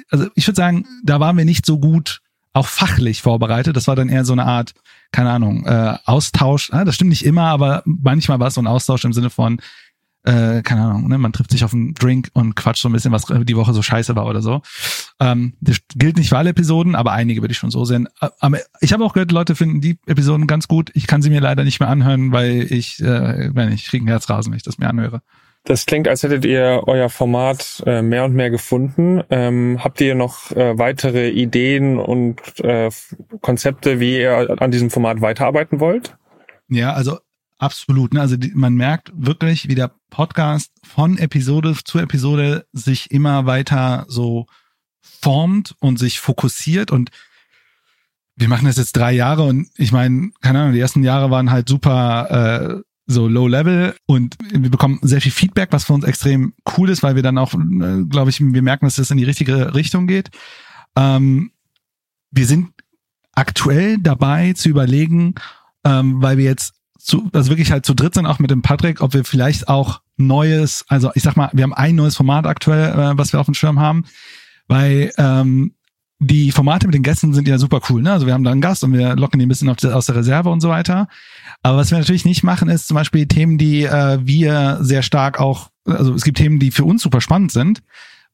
also 0.10 0.27
ich 0.36 0.47
würde 0.47 0.56
sagen, 0.56 0.86
da 1.03 1.19
waren 1.19 1.38
wir 1.38 1.45
nicht 1.45 1.65
so 1.65 1.79
gut 1.79 2.19
auch 2.53 2.67
fachlich 2.67 3.21
vorbereitet. 3.21 3.75
Das 3.75 3.88
war 3.88 3.95
dann 3.95 4.10
eher 4.10 4.25
so 4.25 4.34
eine 4.34 4.45
Art, 4.45 4.73
keine 5.13 5.30
Ahnung, 5.30 5.65
äh, 5.65 5.95
Austausch. 6.06 6.71
Ja, 6.71 6.84
das 6.84 6.95
stimmt 6.95 7.12
nicht 7.12 7.23
immer, 7.23 7.43
aber 7.43 7.84
manchmal 7.86 8.39
war 8.39 8.47
es 8.47 8.56
so 8.56 8.62
ein 8.62 8.67
Austausch 8.67 9.06
im 9.06 9.13
Sinne 9.13 9.30
von, 9.30 9.62
äh, 10.26 10.62
keine 10.63 10.82
Ahnung, 10.82 11.08
ne, 11.08 11.17
man 11.17 11.34
trifft 11.34 11.52
sich 11.52 11.63
auf 11.63 11.73
einen 11.73 11.93
Drink 11.93 12.30
und 12.34 12.56
quatscht 12.56 12.82
so 12.82 12.89
ein 12.89 12.93
bisschen, 12.93 13.12
was 13.12 13.26
die 13.26 13.56
Woche 13.56 13.73
so 13.73 13.82
scheiße 13.82 14.15
war 14.15 14.26
oder 14.26 14.41
so. 14.41 14.62
Ähm, 15.19 15.54
das 15.62 15.78
gilt 15.95 16.17
nicht 16.17 16.30
für 16.30 16.38
alle 16.38 16.49
Episoden, 16.49 16.95
aber 16.95 17.12
einige 17.12 17.41
würde 17.41 17.52
ich 17.52 17.58
schon 17.58 17.71
so 17.71 17.86
sehen. 17.86 18.08
Aber 18.39 18.58
ich 18.80 18.91
habe 18.91 19.04
auch 19.04 19.13
gehört, 19.13 19.32
Leute 19.32 19.56
finden 19.56 19.82
die 19.82 19.99
Episoden 20.08 20.47
ganz 20.47 20.67
gut. 20.67 20.91
Ich 20.93 21.08
kann 21.08 21.21
sie 21.21 21.30
mir 21.30 21.41
leider 21.41 21.63
nicht 21.63 21.80
mehr 21.80 21.89
anhören, 21.89 22.32
weil 22.32 22.71
ich, 22.71 22.99
äh, 23.02 23.54
wenn 23.54 23.71
ich 23.71 23.86
kriege 23.86 24.02
einen 24.02 24.08
Herzrasen, 24.08 24.52
wenn 24.52 24.58
ich 24.58 24.63
das 24.63 24.78
mir 24.78 24.89
anhöre. 24.89 25.21
Das 25.65 25.86
klingt, 25.86 26.08
als 26.08 26.23
hättet 26.23 26.43
ihr 26.43 26.84
euer 26.88 27.10
Format 27.10 27.82
äh, 27.86 28.02
mehr 28.02 28.26
und 28.26 28.34
mehr 28.36 28.49
gefunden. 28.49 29.23
Ähm, 29.30 29.80
habt 29.82 30.02
ihr 30.02 30.13
noch 30.13 30.52
äh, 30.52 30.78
weitere 30.78 31.30
Ideen 31.30 31.99
und 31.99 32.41
äh, 32.60 32.89
Konzepte, 33.41 33.99
wie 33.99 34.19
ihr 34.19 34.62
an 34.62 34.71
diesem 34.71 34.89
Format 34.89 35.21
weiterarbeiten 35.21 35.80
wollt? 35.80 36.17
Ja, 36.67 36.93
also 36.93 37.17
Absolut. 37.63 38.13
Ne? 38.13 38.19
Also 38.19 38.36
die, 38.36 38.52
man 38.54 38.73
merkt 38.73 39.13
wirklich, 39.15 39.69
wie 39.69 39.76
der 39.76 39.91
Podcast 40.10 40.73
von 40.84 41.17
Episode 41.17 41.73
zu 41.86 41.97
Episode 41.97 42.65
sich 42.73 43.10
immer 43.10 43.45
weiter 43.45 44.06
so 44.10 44.47
formt 44.99 45.73
und 45.80 45.97
sich 45.97 46.19
fokussiert 46.19 46.91
und 46.91 47.10
wir 48.36 48.49
machen 48.49 48.65
das 48.65 48.76
jetzt 48.76 48.97
drei 48.97 49.13
Jahre 49.13 49.43
und 49.43 49.69
ich 49.78 49.93
meine, 49.93 50.32
keine 50.41 50.60
Ahnung, 50.60 50.73
die 50.73 50.82
ersten 50.82 51.04
Jahre 51.04 51.32
waren 51.32 51.52
halt 51.52 51.69
super 51.69 52.82
äh, 52.82 52.82
so 53.05 53.27
low 53.27 53.47
level 53.47 53.95
und 54.05 54.37
wir 54.51 54.69
bekommen 54.69 54.99
sehr 55.01 55.21
viel 55.21 55.31
Feedback, 55.31 55.69
was 55.71 55.85
für 55.85 55.93
uns 55.93 56.05
extrem 56.05 56.53
cool 56.77 56.89
ist, 56.89 57.03
weil 57.03 57.15
wir 57.15 57.23
dann 57.23 57.37
auch, 57.37 57.53
äh, 57.53 58.03
glaube 58.09 58.29
ich, 58.29 58.39
wir 58.39 58.61
merken, 58.61 58.85
dass 58.85 58.95
das 58.95 59.11
in 59.11 59.17
die 59.17 59.23
richtige 59.23 59.75
Richtung 59.75 60.07
geht. 60.07 60.29
Ähm, 60.95 61.51
wir 62.31 62.45
sind 62.45 62.69
aktuell 63.33 63.97
dabei 63.97 64.53
zu 64.53 64.69
überlegen, 64.69 65.35
ähm, 65.83 66.21
weil 66.21 66.37
wir 66.37 66.45
jetzt 66.45 66.75
zu, 66.97 67.29
also 67.33 67.49
wirklich 67.49 67.71
halt 67.71 67.85
zu 67.85 67.93
dritt 67.93 68.13
sind, 68.13 68.25
auch 68.25 68.39
mit 68.39 68.51
dem 68.51 68.61
Patrick, 68.61 69.01
ob 69.01 69.13
wir 69.13 69.25
vielleicht 69.25 69.67
auch 69.67 70.01
neues, 70.15 70.85
also 70.87 71.11
ich 71.15 71.23
sag 71.23 71.35
mal, 71.35 71.49
wir 71.51 71.63
haben 71.63 71.73
ein 71.73 71.95
neues 71.95 72.15
Format 72.15 72.45
aktuell, 72.47 72.93
äh, 72.93 73.17
was 73.17 73.33
wir 73.33 73.39
auf 73.39 73.45
dem 73.45 73.55
Schirm 73.55 73.79
haben, 73.79 74.05
weil 74.67 75.11
ähm, 75.17 75.75
die 76.23 76.51
Formate 76.51 76.88
mit 76.88 76.95
den 76.95 77.03
Gästen 77.03 77.33
sind 77.33 77.47
ja 77.47 77.57
super 77.57 77.81
cool. 77.89 78.01
Ne? 78.01 78.12
Also 78.12 78.25
wir 78.25 78.33
haben 78.33 78.43
da 78.43 78.51
einen 78.51 78.62
Gast 78.62 78.83
und 78.83 78.93
wir 78.93 79.15
locken 79.15 79.39
die 79.39 79.45
ein 79.45 79.49
bisschen 79.49 79.69
aus 79.69 80.05
der 80.05 80.15
Reserve 80.15 80.49
und 80.49 80.62
so 80.62 80.69
weiter. 80.69 81.07
Aber 81.62 81.77
was 81.77 81.91
wir 81.91 81.97
natürlich 81.97 82.25
nicht 82.25 82.43
machen, 82.43 82.69
ist 82.69 82.88
zum 82.88 82.95
Beispiel 82.95 83.27
Themen, 83.27 83.57
die 83.57 83.83
äh, 83.83 84.19
wir 84.21 84.79
sehr 84.81 85.01
stark 85.01 85.39
auch, 85.39 85.69
also 85.86 86.13
es 86.13 86.23
gibt 86.23 86.38
Themen, 86.38 86.59
die 86.59 86.71
für 86.71 86.83
uns 86.83 87.03
super 87.03 87.21
spannend 87.21 87.51
sind, 87.51 87.83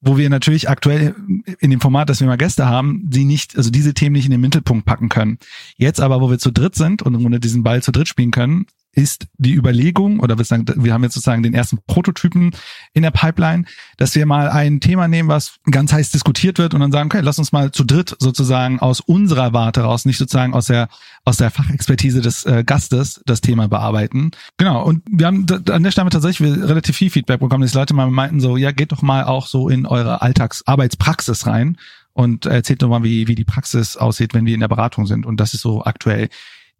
wo 0.02 0.18
wir 0.18 0.30
natürlich 0.30 0.70
aktuell 0.70 1.16
in 1.60 1.72
dem 1.72 1.82
Format, 1.82 2.10
dass 2.10 2.22
wir 2.22 2.28
mal 2.28 2.38
Gäste 2.38 2.68
haben, 2.68 3.02
die 3.04 3.26
nicht, 3.26 3.58
also 3.58 3.70
diese 3.70 3.94
Themen 3.94 4.14
nicht 4.14 4.26
in 4.26 4.32
den 4.32 4.42
Mittelpunkt 4.42 4.86
packen 4.86 5.10
können. 5.10 5.38
Jetzt 5.76 6.00
aber, 6.00 6.22
wo 6.22 6.30
wir 6.30 6.40
zu 6.40 6.52
dritt 6.52 6.76
sind 6.76 7.02
und 7.02 7.16
ohne 7.16 7.40
diesen 7.40 7.64
Ball 7.64 7.84
zu 7.84 7.92
dritt 7.92 8.08
spielen 8.08 8.32
können, 8.32 8.66
ist 8.94 9.28
die 9.38 9.54
Überlegung, 9.54 10.20
oder 10.20 10.38
wir, 10.38 10.46
sagen, 10.46 10.66
wir 10.76 10.94
haben 10.94 11.04
jetzt 11.04 11.14
sozusagen 11.14 11.44
den 11.44 11.54
ersten 11.54 11.78
Prototypen 11.88 12.52
in 12.94 13.04
der 13.04 13.12
Pipeline, 13.12 13.66
dass 13.98 14.16
wir 14.16 14.26
mal 14.26 14.50
ein 14.50 14.80
Thema 14.80 15.08
nehmen, 15.08 15.30
was 15.30 15.60
ganz 15.70 15.94
heiß 15.94 16.12
diskutiert 16.12 16.58
wird 16.58 16.74
und 16.74 16.80
dann 16.82 16.92
sagen, 16.92 17.10
okay, 17.10 17.22
lass 17.22 17.40
uns 17.40 17.52
mal 17.52 17.72
zu 17.72 17.84
dritt 17.84 18.16
sozusagen 18.20 18.80
aus 18.80 19.00
unserer 19.00 19.54
Warte 19.54 19.82
raus, 19.82 20.06
nicht 20.06 20.18
sozusagen 20.18 20.54
aus 20.54 20.66
der, 20.66 20.90
aus 21.24 21.38
der 21.38 21.52
Fachexpertise 21.52 22.22
des 22.22 22.46
äh, 22.46 22.64
Gastes 22.66 23.22
das 23.26 23.42
Thema 23.42 23.68
bearbeiten. 23.68 24.32
Genau, 24.58 24.84
und 24.84 25.04
wir 25.10 25.28
haben 25.28 25.46
an 25.70 25.84
der 25.84 25.92
Stelle 25.92 26.10
tatsächlich 26.10 26.52
relativ 26.52 26.96
viel 26.96 27.12
Feedback 27.12 27.40
bekommen, 27.40 27.62
dass 27.62 27.74
Leute 27.74 27.94
mal 27.94 28.10
meinten 28.10 28.40
so, 28.40 28.58
ja, 28.58 28.72
geht 28.72 28.92
doch 28.92 29.04
mal 29.04 29.24
auch 29.24 29.46
so 29.46 29.70
in 29.70 29.86
eure 29.86 30.22
Alltagsarbeitspraxis 30.22 31.46
rein 31.46 31.78
und 32.14 32.48
erzählt 32.48 32.82
doch 32.82 32.90
mal, 32.90 33.04
wie, 33.04 33.28
wie 33.28 33.36
die 33.36 33.46
Praxis 33.46 33.96
aussieht, 33.96 34.34
wenn 34.34 34.46
wir 34.46 34.54
in 34.54 34.60
der 34.60 34.68
Beratung 34.68 35.06
sind. 35.06 35.26
Und 35.26 35.40
das 35.40 35.54
ist 35.54 35.62
so 35.62 35.84
aktuell 35.86 36.30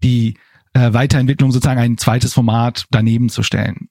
die 0.04 0.36
äh, 0.74 0.94
Weiterentwicklung 0.94 1.52
sozusagen 1.52 1.80
ein 1.80 1.98
zweites 1.98 2.34
Format 2.34 2.86
daneben 2.92 3.30
zu 3.30 3.44
stellen. 3.44 3.90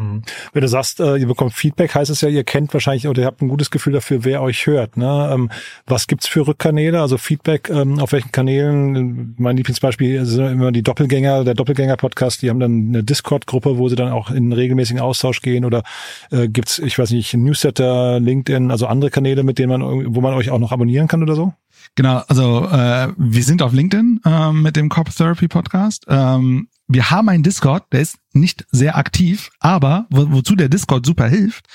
Mhm. 0.00 0.22
Wenn 0.52 0.62
du 0.62 0.68
sagst, 0.68 1.00
äh, 1.00 1.16
ihr 1.16 1.26
bekommt 1.26 1.52
Feedback, 1.52 1.94
heißt 1.94 2.10
es 2.10 2.20
ja, 2.20 2.28
ihr 2.28 2.44
kennt 2.44 2.72
wahrscheinlich 2.72 3.06
oder 3.08 3.22
ihr 3.22 3.26
habt 3.26 3.42
ein 3.42 3.48
gutes 3.48 3.70
Gefühl 3.70 3.92
dafür, 3.92 4.24
wer 4.24 4.40
euch 4.40 4.66
hört. 4.66 4.96
Ne? 4.96 5.30
Ähm, 5.32 5.50
was 5.86 6.06
gibt's 6.06 6.26
für 6.26 6.46
Rückkanäle? 6.46 7.00
Also 7.00 7.18
Feedback 7.18 7.68
ähm, 7.70 7.98
auf 7.98 8.12
welchen 8.12 8.32
Kanälen? 8.32 9.34
Mein 9.38 9.56
Lieblingsbeispiel 9.56 10.24
sind 10.24 10.46
immer 10.46 10.72
die 10.72 10.82
Doppelgänger, 10.82 11.44
der 11.44 11.54
Doppelgänger-Podcast. 11.54 12.42
Die 12.42 12.50
haben 12.50 12.60
dann 12.60 12.88
eine 12.88 13.04
Discord-Gruppe, 13.04 13.78
wo 13.78 13.88
sie 13.88 13.96
dann 13.96 14.12
auch 14.12 14.30
in 14.30 14.52
regelmäßigen 14.52 15.00
Austausch 15.00 15.42
gehen. 15.42 15.64
Oder 15.64 15.82
äh, 16.30 16.48
gibt's, 16.48 16.78
ich 16.78 16.98
weiß 16.98 17.10
nicht, 17.10 17.34
Newsletter, 17.34 18.20
LinkedIn, 18.20 18.70
also 18.70 18.86
andere 18.86 19.10
Kanäle, 19.10 19.42
mit 19.42 19.58
denen 19.58 19.70
man, 19.70 20.14
wo 20.14 20.20
man 20.20 20.34
euch 20.34 20.50
auch 20.50 20.58
noch 20.58 20.72
abonnieren 20.72 21.08
kann 21.08 21.22
oder 21.22 21.34
so? 21.34 21.52
Genau, 21.94 22.22
also 22.28 22.66
äh, 22.68 23.12
wir 23.16 23.42
sind 23.42 23.62
auf 23.62 23.72
LinkedIn 23.72 24.20
äh, 24.24 24.52
mit 24.52 24.76
dem 24.76 24.88
Corp 24.88 25.14
Therapy 25.14 25.48
Podcast. 25.48 26.04
Ähm, 26.08 26.68
wir 26.88 27.10
haben 27.10 27.28
einen 27.28 27.42
Discord, 27.42 27.84
der 27.92 28.00
ist 28.00 28.18
nicht 28.32 28.66
sehr 28.70 28.96
aktiv, 28.96 29.50
aber 29.60 30.06
wo, 30.10 30.30
wozu 30.32 30.56
der 30.56 30.68
Discord 30.68 31.06
super 31.06 31.28
hilft, 31.28 31.66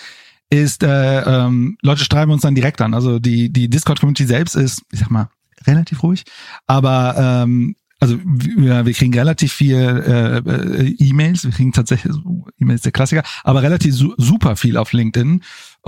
ist, 0.50 0.84
äh, 0.84 1.22
ähm, 1.22 1.78
Leute 1.82 2.04
schreiben 2.04 2.32
uns 2.32 2.42
dann 2.42 2.56
direkt 2.56 2.82
an. 2.82 2.94
Also 2.94 3.20
die, 3.20 3.52
die 3.52 3.70
Discord-Community 3.70 4.26
selbst 4.26 4.56
ist, 4.56 4.84
ich 4.92 5.00
sag 5.00 5.10
mal, 5.10 5.30
relativ 5.66 6.04
ruhig, 6.04 6.24
aber 6.68 7.16
ähm, 7.18 7.76
also 8.00 8.20
wir, 8.24 8.86
wir 8.86 8.94
kriegen 8.94 9.14
relativ 9.14 9.54
viel 9.54 9.78
äh, 9.78 10.38
äh, 10.38 10.96
E-Mails, 11.00 11.46
wir 11.46 11.52
kriegen 11.52 11.72
tatsächlich 11.72 12.14
E-Mails 12.60 12.82
der 12.82 12.92
Klassiker, 12.92 13.24
aber 13.44 13.64
relativ 13.64 13.96
su 13.96 14.14
super 14.18 14.56
viel 14.56 14.78
auf 14.78 14.94
LinkedIn 14.94 15.42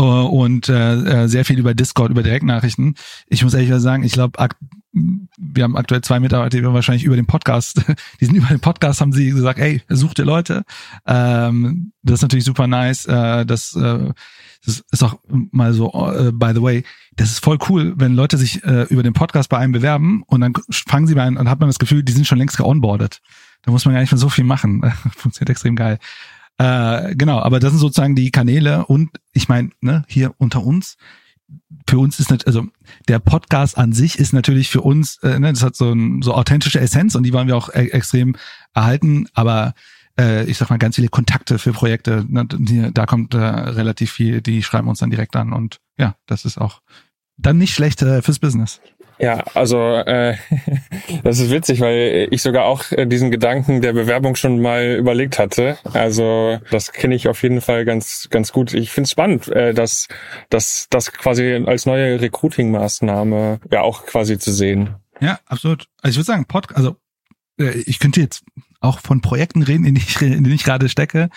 und 0.04 0.70
äh, 0.70 1.24
äh, 1.24 1.28
sehr 1.28 1.44
viel 1.44 1.58
über 1.58 1.74
Discord, 1.74 2.12
über 2.12 2.22
Direktnachrichten. 2.22 2.96
Ich 3.28 3.44
muss 3.44 3.54
ehrlich 3.54 3.74
sagen, 3.82 4.04
ich 4.04 4.12
glaube, 4.12 4.38
wir 4.94 5.64
haben 5.64 5.76
aktuell 5.76 6.02
zwei 6.02 6.20
Mitarbeiter, 6.20 6.58
die 6.58 6.64
wir 6.64 6.74
wahrscheinlich 6.74 7.04
über 7.04 7.16
den 7.16 7.26
Podcast, 7.26 7.82
die 8.22 8.26
sind 8.26 8.36
über 8.36 8.48
den 8.48 8.60
Podcast, 8.60 9.02
haben 9.02 9.12
sie 9.12 9.32
gesagt, 9.32 9.60
ey, 9.60 9.82
sucht 9.90 10.20
ihr 10.20 10.26
Leute. 10.26 10.64
Ähm, 11.06 11.94
das 12.04 12.16
ist 12.16 12.22
natürlich 12.22 12.46
super 12.46 12.68
nice. 12.68 13.06
Äh, 13.08 13.46
das, 13.46 13.76
äh, 13.76 14.14
das 14.66 14.84
ist 14.92 15.04
auch 15.04 15.18
mal 15.30 15.74
so, 15.74 15.92
äh, 16.12 16.32
by 16.32 16.52
the 16.54 16.62
way, 16.62 16.84
das 17.16 17.32
ist 17.32 17.44
voll 17.44 17.58
cool, 17.70 17.94
wenn 17.98 18.14
Leute 18.14 18.38
sich 18.38 18.64
äh, 18.64 18.84
über 18.84 19.02
den 19.02 19.14
Podcast 19.14 19.50
bei 19.50 19.58
einem 19.58 19.72
bewerben 19.74 20.24
und 20.28 20.42
dann 20.42 20.54
fangen 20.70 21.08
sie 21.08 21.16
bei 21.16 21.24
einem 21.24 21.38
und 21.38 21.50
hat 21.50 21.60
man 21.60 21.70
das 21.70 21.80
Gefühl, 21.80 22.04
die 22.04 22.14
sind 22.14 22.28
schon 22.28 22.38
längst 22.38 22.58
geonboardet. 22.58 23.22
Da 23.64 23.72
muss 23.72 23.86
man 23.86 23.96
gar 23.96 24.02
nicht 24.02 24.12
mehr 24.12 24.20
so 24.20 24.30
viel 24.30 24.44
machen. 24.44 24.84
Funktioniert 25.16 25.50
extrem 25.50 25.76
geil. 25.76 25.98
Äh, 26.58 27.16
genau, 27.16 27.40
aber 27.40 27.60
das 27.60 27.72
sind 27.72 27.80
sozusagen 27.80 28.16
die 28.16 28.32
Kanäle 28.32 28.86
und 28.86 29.12
ich 29.34 29.48
meine, 29.48 29.70
ne, 29.82 30.04
hier 30.08 30.34
unter 30.38 30.64
uns, 30.64 30.98
für 31.88 32.00
uns 32.00 32.20
ist 32.20 32.32
nicht, 32.32 32.48
also 32.48 32.66
der 33.08 33.20
Podcast 33.20 33.78
an 33.78 33.94
sich 33.94 34.18
ist 34.18 34.34
natürlich 34.34 34.70
für 34.70 34.82
uns, 34.82 35.18
äh, 35.24 35.40
ne, 35.40 35.54
das 35.54 35.64
hat 35.64 35.76
so 35.76 35.92
ein 35.92 36.22
so 36.22 36.34
authentische 36.34 36.80
Essenz 36.80 37.16
und 37.16 37.24
die 37.24 37.34
wollen 37.34 37.48
wir 37.48 37.56
auch 37.56 37.70
e 37.70 37.90
extrem 37.90 38.36
erhalten, 38.74 39.28
aber 39.34 39.76
äh, 40.20 40.46
ich 40.46 40.58
sag 40.58 40.70
mal 40.72 40.78
ganz 40.78 40.96
viele 40.96 41.10
Kontakte 41.10 41.60
für 41.60 41.74
Projekte, 41.74 42.26
ne, 42.28 42.46
die, 42.46 42.92
da 42.92 43.06
kommt 43.06 43.36
äh, 43.36 43.38
relativ 43.38 44.12
viel, 44.12 44.42
die 44.42 44.64
schreiben 44.64 44.88
uns 44.88 45.00
dann 45.00 45.12
direkt 45.12 45.36
an 45.36 45.54
und 45.54 45.80
ja, 45.98 46.16
das 46.26 46.44
ist 46.44 46.58
auch 46.58 46.82
dann 47.38 47.60
nicht 47.60 47.76
schlecht 47.76 48.02
äh, 48.02 48.24
fürs 48.24 48.40
Business. 48.40 48.82
Ja, 49.20 49.44
also 49.54 49.80
äh, 49.80 50.36
das 51.24 51.40
ist 51.40 51.50
witzig, 51.50 51.82
weil 51.82 52.28
ich 52.32 52.42
sogar 52.42 52.66
auch 52.66 52.92
äh, 52.92 53.06
diesen 53.06 53.32
Gedanken 53.32 53.82
der 53.82 53.94
Bewerbung 53.94 54.36
schon 54.36 54.62
mal 54.62 54.96
überlegt 54.96 55.40
hatte. 55.40 55.78
Also 55.94 56.60
das 56.72 56.92
kenne 56.92 57.16
ich 57.16 57.28
auf 57.28 57.42
jeden 57.44 57.62
Fall 57.62 57.86
ganz 57.86 58.28
ganz 58.30 58.52
gut. 58.52 58.74
Ich 58.74 58.92
finde 58.92 59.06
es 59.06 59.12
spannend, 59.12 59.48
äh, 59.48 59.74
dass 59.74 60.08
dass 60.50 60.88
das 60.90 61.12
quasi 61.12 61.64
als 61.66 61.86
neue 61.86 62.22
Recruiting-Maßnahme 62.22 63.60
ja 63.72 63.82
auch 63.82 64.06
quasi 64.06 64.38
zu 64.38 64.52
sehen. 64.52 64.96
Ja, 65.20 65.40
absolut. 65.46 65.88
Also 66.02 66.12
ich 66.12 66.18
würde 66.18 66.26
sagen, 66.26 66.46
Pod, 66.46 66.76
also 66.76 66.96
äh, 67.60 67.72
ich 67.86 68.00
könnte 68.00 68.22
jetzt 68.22 68.44
auch 68.80 69.00
von 69.00 69.22
Projekten 69.22 69.64
reden, 69.64 69.86
in 69.86 69.96
die 69.96 70.02
ich, 70.02 70.22
in 70.22 70.44
die 70.44 70.54
ich 70.54 70.64
gerade 70.64 70.90
stecke. 70.90 71.30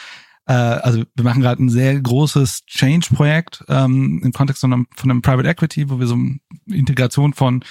Äh, 0.50 0.52
also 0.52 1.04
wir 1.14 1.24
machen 1.24 1.42
gerade 1.42 1.62
ein 1.62 1.68
sehr 1.68 2.00
großes 2.00 2.66
Change-Projekt 2.66 3.64
ähm, 3.68 4.20
im 4.24 4.32
Kontext 4.32 4.62
von 4.62 4.72
einem, 4.72 4.86
von 4.96 5.08
einem 5.08 5.22
Private 5.22 5.48
Equity, 5.48 5.88
wo 5.88 6.00
wir 6.00 6.08
so 6.08 6.14
eine 6.14 6.40
Integration 6.66 7.34
von 7.34 7.64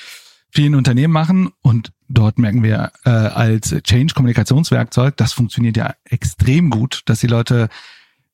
vielen 0.50 0.76
Unternehmen 0.76 1.12
machen 1.12 1.50
und 1.62 1.92
dort 2.08 2.40
merken 2.40 2.64
wir 2.64 2.94
äh, 3.04 3.10
als 3.10 3.70
Change-Kommunikationswerkzeug, 3.84 5.18
das 5.18 5.34
funktioniert 5.34 5.76
ja 5.76 5.94
extrem 6.06 6.70
gut, 6.70 7.02
dass 7.06 7.20
die 7.20 7.28
Leute 7.28 7.68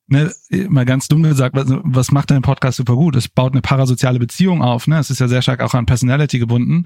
ne, 0.07 0.31
mal 0.69 0.85
ganz 0.85 1.07
dumm 1.07 1.23
gesagt, 1.23 1.55
was, 1.55 1.65
was 1.67 2.11
macht 2.11 2.31
ein 2.31 2.43
Podcast 2.43 2.77
super 2.77 2.95
gut? 2.95 3.15
Es 3.15 3.27
baut 3.27 3.53
eine 3.53 3.61
parasoziale 3.63 4.19
Beziehung 4.19 4.61
auf, 4.61 4.85
ne? 4.87 4.99
Es 4.99 5.09
ist 5.09 5.19
ja 5.19 5.27
sehr 5.27 5.41
stark 5.41 5.61
auch 5.61 5.73
an 5.73 5.87
Personality 5.87 6.37
gebunden. 6.37 6.85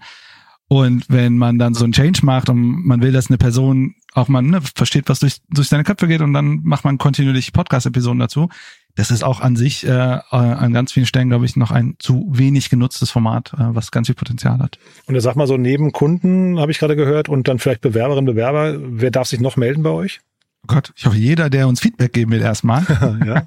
Und 0.70 1.10
wenn 1.10 1.38
man 1.38 1.60
dann 1.60 1.74
so 1.74 1.84
einen 1.84 1.94
Change 1.94 2.22
macht 2.24 2.48
und 2.50 2.86
man 2.86 3.02
will, 3.02 3.12
dass 3.12 3.28
eine 3.28 3.38
Person 3.38 3.96
auch 4.14 4.28
mal 4.28 4.42
ne, 4.42 4.62
versteht, 4.76 5.10
was 5.10 5.20
durch, 5.20 5.38
durch 5.50 5.70
seine 5.70 5.84
Köpfe 5.84 6.08
geht 6.08 6.22
und 6.22 6.34
dann 6.34 6.62
macht 6.64 6.84
man 6.84 6.98
kontinuierlich 6.98 7.54
Podcast-Episoden 7.54 8.20
dazu. 8.20 8.50
Das 8.96 9.12
ist 9.12 9.24
auch 9.24 9.40
an 9.40 9.56
sich 9.56 9.86
äh, 9.86 9.90
äh, 9.90 10.20
an 10.32 10.74
ganz 10.74 10.92
vielen 10.92 11.06
Stellen, 11.06 11.30
glaube 11.30 11.46
ich, 11.46 11.56
noch 11.56 11.72
ein 11.72 11.96
zu 12.00 12.28
wenig 12.32 12.70
genutztes 12.70 13.12
Format, 13.12 13.54
äh, 13.54 13.58
was 13.60 13.92
ganz 13.92 14.08
viel 14.08 14.16
Potenzial 14.16 14.60
hat. 14.60 14.78
Und 15.06 15.16
er 15.16 15.22
sag 15.22 15.36
mal 15.36 15.48
so, 15.48 15.58
neben 15.58 15.92
Kunden 15.92 16.60
habe 16.60 16.72
ich 16.72 16.80
gerade 16.80 16.96
gehört 16.96 17.30
und 17.30 17.48
dann 17.48 17.60
vielleicht 17.60 17.82
Bewerberinnen, 17.82 18.26
Bewerber, 18.26 18.78
wer 18.80 19.12
darf 19.12 19.28
sich 19.28 19.40
noch 19.40 19.58
melden 19.58 19.84
bei 19.84 19.92
euch? 19.92 20.20
Oh 20.64 20.68
Gott, 20.68 20.92
ich 20.98 21.06
hoffe, 21.06 21.18
jeder, 21.18 21.50
der 21.50 21.68
uns 21.68 21.80
Feedback 21.80 22.12
geben 22.12 22.32
will, 22.32 22.42
erstmal. 22.42 22.84
ja. 23.26 23.44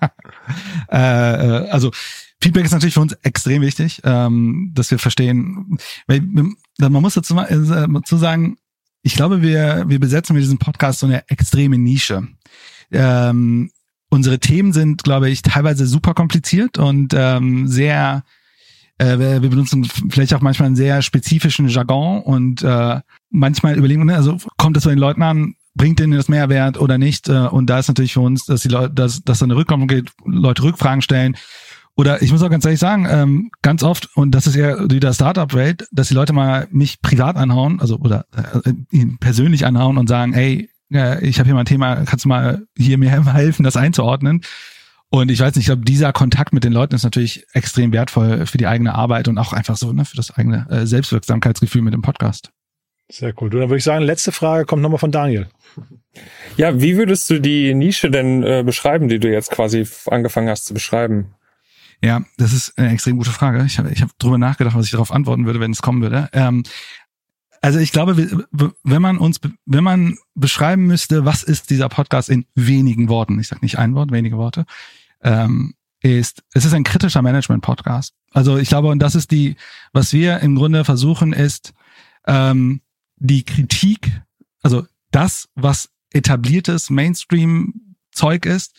äh, 0.89 1.69
also 1.71 1.91
Feedback 2.41 2.65
ist 2.65 2.73
natürlich 2.73 2.95
für 2.95 3.01
uns 3.01 3.13
extrem 3.23 3.63
wichtig, 3.63 4.01
ähm, 4.05 4.73
dass 4.75 4.91
wir 4.91 4.99
verstehen, 4.99 5.79
weil 6.07 6.23
man 6.23 7.03
muss 7.03 7.15
dazu, 7.15 7.37
äh, 7.37 7.89
dazu 7.89 8.17
sagen, 8.17 8.57
ich 9.03 9.15
glaube, 9.15 9.43
wir, 9.43 9.85
wir 9.87 10.01
besetzen 10.01 10.35
mit 10.35 10.43
diesem 10.43 10.59
Podcast 10.59 11.01
so 11.01 11.07
eine 11.07 11.29
extreme 11.29 11.79
Nische. 11.79 12.29
Ähm, 12.91 13.71
unsere 14.09 14.39
Themen 14.39 14.73
sind, 14.73 15.03
glaube 15.03 15.31
ich, 15.31 15.43
teilweise 15.43 15.87
super 15.87 16.15
kompliziert 16.15 16.79
und 16.79 17.15
ähm, 17.17 17.67
sehr, 17.67 18.23
äh, 18.99 19.19
wir 19.19 19.41
benutzen 19.41 19.85
vielleicht 20.11 20.35
auch 20.35 20.41
manchmal 20.41 20.67
einen 20.67 20.77
sehr 20.77 21.03
spezifischen 21.03 21.69
Jargon 21.69 22.23
und 22.23 22.63
äh, 22.63 23.01
manchmal 23.31 23.77
überlegen, 23.77 24.07
wir, 24.07 24.17
also 24.17 24.37
kommt 24.57 24.77
das 24.77 24.85
bei 24.85 24.91
den 24.91 24.99
Leuten 24.99 25.23
an, 25.23 25.55
bringt 25.75 25.99
denen 25.99 26.13
das 26.13 26.29
Mehrwert 26.29 26.79
oder 26.79 26.99
nicht? 26.99 27.29
Äh, 27.29 27.47
und 27.49 27.67
da 27.67 27.79
ist 27.79 27.89
natürlich 27.89 28.13
für 28.13 28.21
uns, 28.21 28.45
dass 28.45 28.63
die 28.63 28.69
Leute, 28.69 28.95
dass, 28.95 29.23
dass 29.25 29.39
da 29.41 29.47
eine 29.47 29.57
Rückkopplung 29.57 29.89
geht, 29.89 30.13
Leute 30.25 30.63
Rückfragen 30.63 31.03
stellen 31.03 31.37
oder 31.97 32.23
ich 32.23 32.33
muss 32.33 32.43
auch 32.43 32.51
ganz 32.51 32.65
ehrlich 32.65 32.81
sagen, 32.81 33.07
ähm, 33.09 33.51
ganz 33.61 33.83
oft, 33.83 34.09
und 34.17 34.33
das 34.35 34.47
ist 34.47 34.57
ja 34.57 34.91
wieder 34.91 35.13
Startup-Welt, 35.13 35.87
dass 35.93 36.09
die 36.09 36.15
Leute 36.15 36.33
mal 36.33 36.67
mich 36.71 37.03
privat 37.03 37.37
anhauen, 37.37 37.81
also 37.81 37.99
oder 37.99 38.27
äh, 38.65 38.73
ihn 38.91 39.19
persönlich 39.19 39.67
anhauen 39.67 39.99
und 39.99 40.09
sagen, 40.09 40.33
ey, 40.33 40.71
äh, 40.93 41.25
ich 41.25 41.39
habe 41.39 41.47
hier 41.47 41.55
mal 41.55 41.61
ein 41.61 41.67
Thema, 41.67 42.05
kannst 42.05 42.25
du 42.25 42.29
mal 42.29 42.67
hier 42.77 42.97
mir 42.99 43.11
helfen, 43.35 43.63
das 43.63 43.77
einzuordnen? 43.77 44.43
Und 45.11 45.31
ich 45.31 45.41
weiß 45.41 45.55
nicht, 45.55 45.65
ich 45.65 45.67
glaube, 45.67 45.85
dieser 45.85 46.15
Kontakt 46.15 46.55
mit 46.55 46.65
den 46.65 46.73
Leuten 46.73 46.95
ist 46.95 47.03
natürlich 47.03 47.45
extrem 47.53 47.93
wertvoll 47.93 48.47
für 48.47 48.57
die 48.57 48.67
eigene 48.67 48.95
Arbeit 48.95 49.29
und 49.29 49.37
auch 49.37 49.53
einfach 49.53 49.77
so 49.77 49.93
ne, 49.93 50.07
für 50.07 50.17
das 50.17 50.31
eigene 50.31 50.67
äh, 50.71 50.87
Selbstwirksamkeitsgefühl 50.87 51.83
mit 51.83 51.93
dem 51.93 52.01
Podcast. 52.01 52.51
Sehr 53.11 53.35
cool. 53.39 53.51
Du, 53.51 53.59
dann 53.59 53.69
würde 53.69 53.77
ich 53.77 53.85
sagen, 53.85 54.03
letzte 54.03 54.33
Frage 54.33 54.65
kommt 54.65 54.81
nochmal 54.81 54.99
von 54.99 55.13
Daniel. 55.13 55.49
Ja, 56.57 56.81
wie 56.81 56.97
würdest 56.97 57.29
du 57.29 57.43
die 57.43 57.75
Nische 57.75 58.11
denn 58.11 58.43
äh, 58.43 58.63
beschreiben, 58.65 59.09
die 59.09 59.19
du 59.19 59.31
jetzt 59.31 59.51
quasi 59.51 59.87
angefangen 60.07 60.49
hast 60.49 60.65
zu 60.65 60.73
beschreiben? 60.73 61.35
Ja, 62.03 62.23
das 62.37 62.53
ist 62.53 62.77
eine 62.77 62.91
extrem 62.91 63.17
gute 63.17 63.31
Frage. 63.31 63.65
Ich 63.65 63.79
habe 63.79 63.91
ich 63.91 64.03
hab 64.03 64.19
drüber 64.19 64.39
nachgedacht, 64.39 64.75
was 64.75 64.87
ich 64.87 64.91
darauf 64.91 65.13
antworten 65.13 65.47
würde, 65.47 65.61
wenn 65.61 65.71
es 65.71 65.83
kommen 65.83 66.03
würde. 66.03 66.29
Ähm, 66.33 66.65
also 67.61 67.79
ich 67.79 67.93
glaube, 67.93 68.45
wenn 68.83 69.03
man 69.03 69.19
uns, 69.19 69.41
wenn 69.67 69.85
man 69.85 70.19
beschreiben 70.35 70.87
müsste, 70.87 71.25
was 71.25 71.45
ist 71.45 71.71
dieser 71.71 71.89
Podcast 71.89 72.29
in 72.29 72.45
wenigen 72.57 73.09
Worten, 73.09 73.39
ich 73.39 73.47
sage 73.47 73.61
nicht 73.63 73.79
ein 73.79 73.95
Wort, 73.95 74.11
wenige 74.11 74.37
Worte, 74.37 74.67
ähm, 75.23 75.75
ist, 76.01 76.43
es 76.53 76.65
ist 76.65 76.75
ein 76.75 76.83
kritischer 76.83 77.23
Management-Podcast. 77.23 78.15
Also 78.33 78.57
ich 78.57 78.69
glaube, 78.69 78.89
und 78.89 78.99
das 78.99 79.15
ist 79.15 79.31
die, 79.31 79.55
was 79.93 80.13
wir 80.13 80.41
im 80.41 80.57
Grunde 80.57 80.85
versuchen, 80.85 81.33
ist 81.33 81.73
ähm, 82.27 82.81
die 83.17 83.45
Kritik, 83.45 84.11
also 84.63 84.85
das, 85.13 85.49
was 85.55 85.91
etabliertes 86.13 86.91
Mainstream-Zeug 86.91 88.45
ist, 88.45 88.75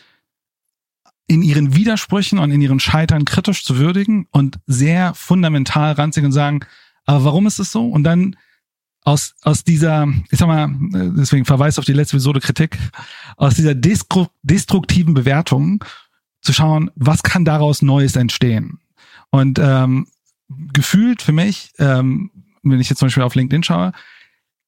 in 1.34 1.42
ihren 1.42 1.76
Widersprüchen 1.76 2.38
und 2.38 2.52
in 2.52 2.62
ihren 2.62 2.80
Scheitern 2.80 3.26
kritisch 3.26 3.66
zu 3.66 3.78
würdigen 3.78 4.28
und 4.32 4.60
sehr 4.68 5.14
fundamental 5.16 5.94
ranzig 5.94 6.24
und 6.24 6.32
sagen, 6.32 6.60
aber 7.06 7.26
warum 7.26 7.48
ist 7.48 7.60
es 7.60 7.72
so? 7.72 7.90
Und 7.90 8.04
dann 8.04 8.36
aus, 9.04 9.34
aus 9.42 9.64
dieser, 9.64 10.08
ich 10.30 10.40
sag 10.40 10.48
mal, 10.48 10.70
deswegen 11.18 11.46
verweist 11.46 11.80
auf 11.80 11.86
die 11.86 11.94
letzte 11.94 12.18
Episode 12.18 12.40
Kritik, 12.40 12.78
aus 13.36 13.56
dieser 13.56 13.74
destruktiven 13.76 15.14
Bewertung 15.14 15.84
zu 16.42 16.54
schauen, 16.54 16.92
was 16.96 17.24
kann 17.24 17.46
daraus 17.46 17.82
Neues 17.82 18.16
entstehen. 18.16 18.80
Und 19.32 19.60
ähm, 19.60 20.08
gefühlt 20.72 21.22
für 21.22 21.32
mich, 21.32 21.74
ähm, 21.80 22.30
wenn 22.62 22.80
ich 22.80 22.90
jetzt 22.90 23.00
zum 23.00 23.08
Beispiel 23.08 23.24
auf 23.24 23.36
LinkedIn 23.36 23.64
schaue, 23.64 23.92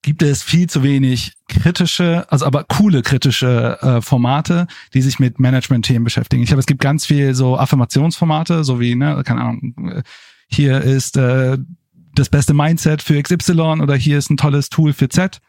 gibt 0.05 0.21
es 0.21 0.43
viel 0.43 0.69
zu 0.69 0.83
wenig 0.83 1.33
kritische, 1.47 2.27
also 2.29 2.45
aber 2.45 2.63
coole 2.63 3.01
kritische 3.01 3.79
äh, 3.81 4.01
Formate, 4.01 4.67
die 4.93 5.01
sich 5.01 5.17
mit 5.17 5.39
Management-Themen 5.39 6.03
beschäftigen. 6.03 6.43
Ich 6.43 6.49
glaube, 6.49 6.59
es 6.59 6.67
gibt 6.67 6.79
ganz 6.79 7.07
viel 7.07 7.33
so 7.33 7.57
Affirmationsformate, 7.57 8.63
so 8.63 8.79
wie, 8.79 8.93
ne, 8.93 9.23
keine 9.25 9.41
Ahnung, 9.41 10.03
hier 10.47 10.79
ist 10.81 11.17
äh, 11.17 11.57
das 12.13 12.29
beste 12.29 12.53
Mindset 12.53 13.01
für 13.01 13.19
XY 13.19 13.81
oder 13.81 13.95
hier 13.95 14.19
ist 14.19 14.29
ein 14.29 14.37
tolles 14.37 14.69
Tool 14.69 14.93
für 14.93 15.09
Z. 15.09 15.41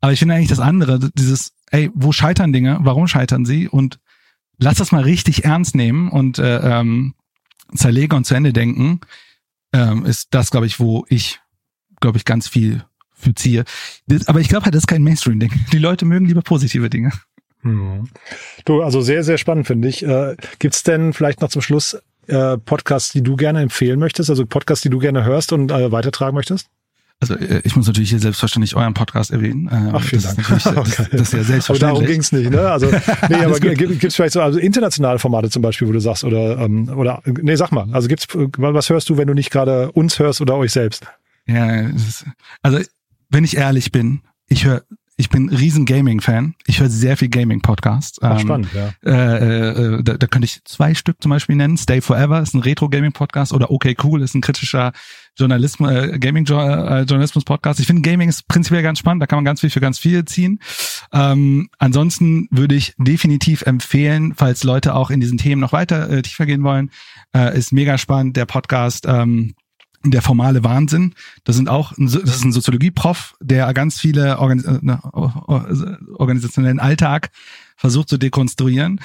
Aber 0.00 0.12
ich 0.12 0.20
finde 0.20 0.36
eigentlich 0.36 0.48
das 0.48 0.60
andere, 0.60 1.10
dieses, 1.14 1.52
ey, 1.72 1.90
wo 1.92 2.12
scheitern 2.12 2.52
Dinge, 2.52 2.78
warum 2.82 3.08
scheitern 3.08 3.44
sie? 3.44 3.68
Und 3.68 3.98
lass 4.58 4.76
das 4.76 4.92
mal 4.92 5.02
richtig 5.02 5.44
ernst 5.44 5.74
nehmen 5.74 6.08
und 6.08 6.38
äh, 6.38 6.58
ähm, 6.58 7.14
zerlege 7.74 8.14
und 8.14 8.26
zu 8.26 8.36
Ende 8.36 8.52
denken, 8.52 9.00
ähm, 9.72 10.06
ist 10.06 10.28
das, 10.34 10.52
glaube 10.52 10.66
ich, 10.66 10.78
wo 10.78 11.04
ich, 11.08 11.40
glaube 12.00 12.16
ich, 12.16 12.24
ganz 12.24 12.46
viel 12.46 12.84
ziehe. 13.32 13.64
Das, 14.06 14.28
aber 14.28 14.40
ich 14.40 14.48
glaube 14.48 14.64
halt, 14.64 14.74
das 14.74 14.82
ist 14.82 14.88
kein 14.88 15.02
Mainstream-Ding. 15.02 15.52
Die 15.72 15.78
Leute 15.78 16.04
mögen 16.04 16.26
lieber 16.26 16.42
positive 16.42 16.90
Dinge. 16.90 17.12
Hm. 17.62 18.08
Du, 18.64 18.82
also 18.82 19.00
sehr, 19.00 19.24
sehr 19.24 19.38
spannend 19.38 19.66
finde 19.66 19.88
ich. 19.88 20.04
Äh, 20.04 20.36
Gibt 20.58 20.86
denn 20.86 21.12
vielleicht 21.12 21.40
noch 21.40 21.48
zum 21.48 21.62
Schluss 21.62 21.96
äh, 22.26 22.58
Podcasts, 22.58 23.12
die 23.12 23.22
du 23.22 23.36
gerne 23.36 23.60
empfehlen 23.60 23.98
möchtest, 23.98 24.30
also 24.30 24.44
Podcasts, 24.46 24.82
die 24.82 24.90
du 24.90 24.98
gerne 24.98 25.24
hörst 25.24 25.52
und 25.52 25.70
äh, 25.70 25.90
weitertragen 25.90 26.34
möchtest? 26.34 26.68
Also 27.20 27.36
äh, 27.36 27.60
ich 27.64 27.76
muss 27.76 27.86
natürlich 27.86 28.10
hier 28.10 28.18
selbstverständlich 28.18 28.76
euren 28.76 28.92
Podcast 28.92 29.30
erwähnen. 29.30 29.68
Äh, 29.68 29.92
Ach, 29.94 30.02
vielen 30.02 30.22
das 30.22 30.36
Dank. 30.36 30.50
Ist 30.50 30.66
das, 30.98 31.10
das, 31.10 31.20
ist 31.20 31.32
ja 31.32 31.42
selbstverständlich. 31.42 31.68
Aber 31.68 31.78
darum 31.78 32.06
ging's 32.06 32.32
nicht, 32.32 32.50
ne? 32.50 32.70
Also 32.70 32.86
nee, 33.28 33.36
aber 33.36 33.60
gibt 33.60 34.04
es 34.04 34.16
vielleicht 34.16 34.34
so 34.34 34.42
also 34.42 34.58
internationale 34.58 35.18
Formate 35.18 35.48
zum 35.48 35.62
Beispiel, 35.62 35.88
wo 35.88 35.92
du 35.92 36.00
sagst 36.00 36.24
oder 36.24 36.58
ähm, 36.58 36.88
oder 36.90 37.22
nee, 37.24 37.54
sag 37.56 37.72
mal. 37.72 37.88
Also 37.92 38.08
gibt's 38.08 38.26
was 38.32 38.90
hörst 38.90 39.08
du, 39.08 39.16
wenn 39.16 39.28
du 39.28 39.34
nicht 39.34 39.50
gerade 39.50 39.92
uns 39.92 40.18
hörst 40.18 40.40
oder 40.40 40.56
euch 40.56 40.72
selbst? 40.72 41.06
Ja, 41.46 41.80
ist, 41.88 42.24
also 42.62 42.80
wenn 43.28 43.44
ich 43.44 43.56
ehrlich 43.56 43.92
bin, 43.92 44.22
ich 44.48 44.64
höre 44.64 44.82
ich 45.16 45.30
bin 45.30 45.48
riesen 45.48 45.84
Gaming-Fan. 45.84 46.56
Ich 46.66 46.80
höre 46.80 46.90
sehr 46.90 47.16
viel 47.16 47.28
Gaming-Podcasts. 47.28 48.20
Ach, 48.20 48.40
spannend, 48.40 48.68
ja. 48.74 48.92
Äh, 49.08 49.68
äh, 49.68 50.02
da, 50.02 50.14
da 50.14 50.26
könnte 50.26 50.46
ich 50.46 50.64
zwei 50.64 50.94
Stück 50.94 51.22
zum 51.22 51.30
Beispiel 51.30 51.54
nennen. 51.54 51.76
Stay 51.76 52.00
Forever 52.00 52.40
ist 52.40 52.54
ein 52.54 52.60
Retro-Gaming-Podcast 52.60 53.52
oder 53.52 53.70
Okay 53.70 53.96
Cool 54.02 54.22
ist 54.22 54.34
ein 54.34 54.40
kritischer 54.40 54.92
Journalismus, 55.36 55.90
äh, 55.90 56.18
Gaming-Journalismus-Podcast. 56.18 57.78
Ich 57.78 57.86
finde 57.86 58.02
Gaming 58.02 58.28
ist 58.28 58.48
prinzipiell 58.48 58.82
ganz 58.82 58.98
spannend. 58.98 59.22
Da 59.22 59.26
kann 59.28 59.36
man 59.36 59.44
ganz 59.44 59.60
viel 59.60 59.70
für 59.70 59.80
ganz 59.80 60.00
viel 60.00 60.24
ziehen. 60.24 60.58
Ähm, 61.12 61.68
ansonsten 61.78 62.48
würde 62.50 62.74
ich 62.74 62.94
definitiv 62.98 63.62
empfehlen, 63.62 64.34
falls 64.34 64.64
Leute 64.64 64.96
auch 64.96 65.10
in 65.10 65.20
diesen 65.20 65.38
Themen 65.38 65.60
noch 65.60 65.72
weiter 65.72 66.10
äh, 66.10 66.22
tiefer 66.22 66.46
gehen 66.46 66.64
wollen, 66.64 66.90
äh, 67.32 67.56
ist 67.56 67.72
mega 67.72 67.98
spannend 67.98 68.36
der 68.36 68.46
Podcast. 68.46 69.06
Ähm, 69.06 69.54
der 70.10 70.22
formale 70.22 70.64
Wahnsinn. 70.64 71.14
Das 71.44 71.56
sind 71.56 71.68
auch, 71.68 71.92
das 71.96 72.14
ist 72.14 72.44
ein 72.44 72.52
Soziologie-Prof, 72.52 73.36
der 73.40 73.72
ganz 73.74 74.00
viele 74.00 74.38
Organis 74.38 74.64
äh, 74.64 74.78
ne, 74.82 75.00
organisationellen 76.16 76.80
Alltag 76.80 77.30
versucht 77.76 78.08
zu 78.08 78.18
dekonstruieren. 78.18 79.00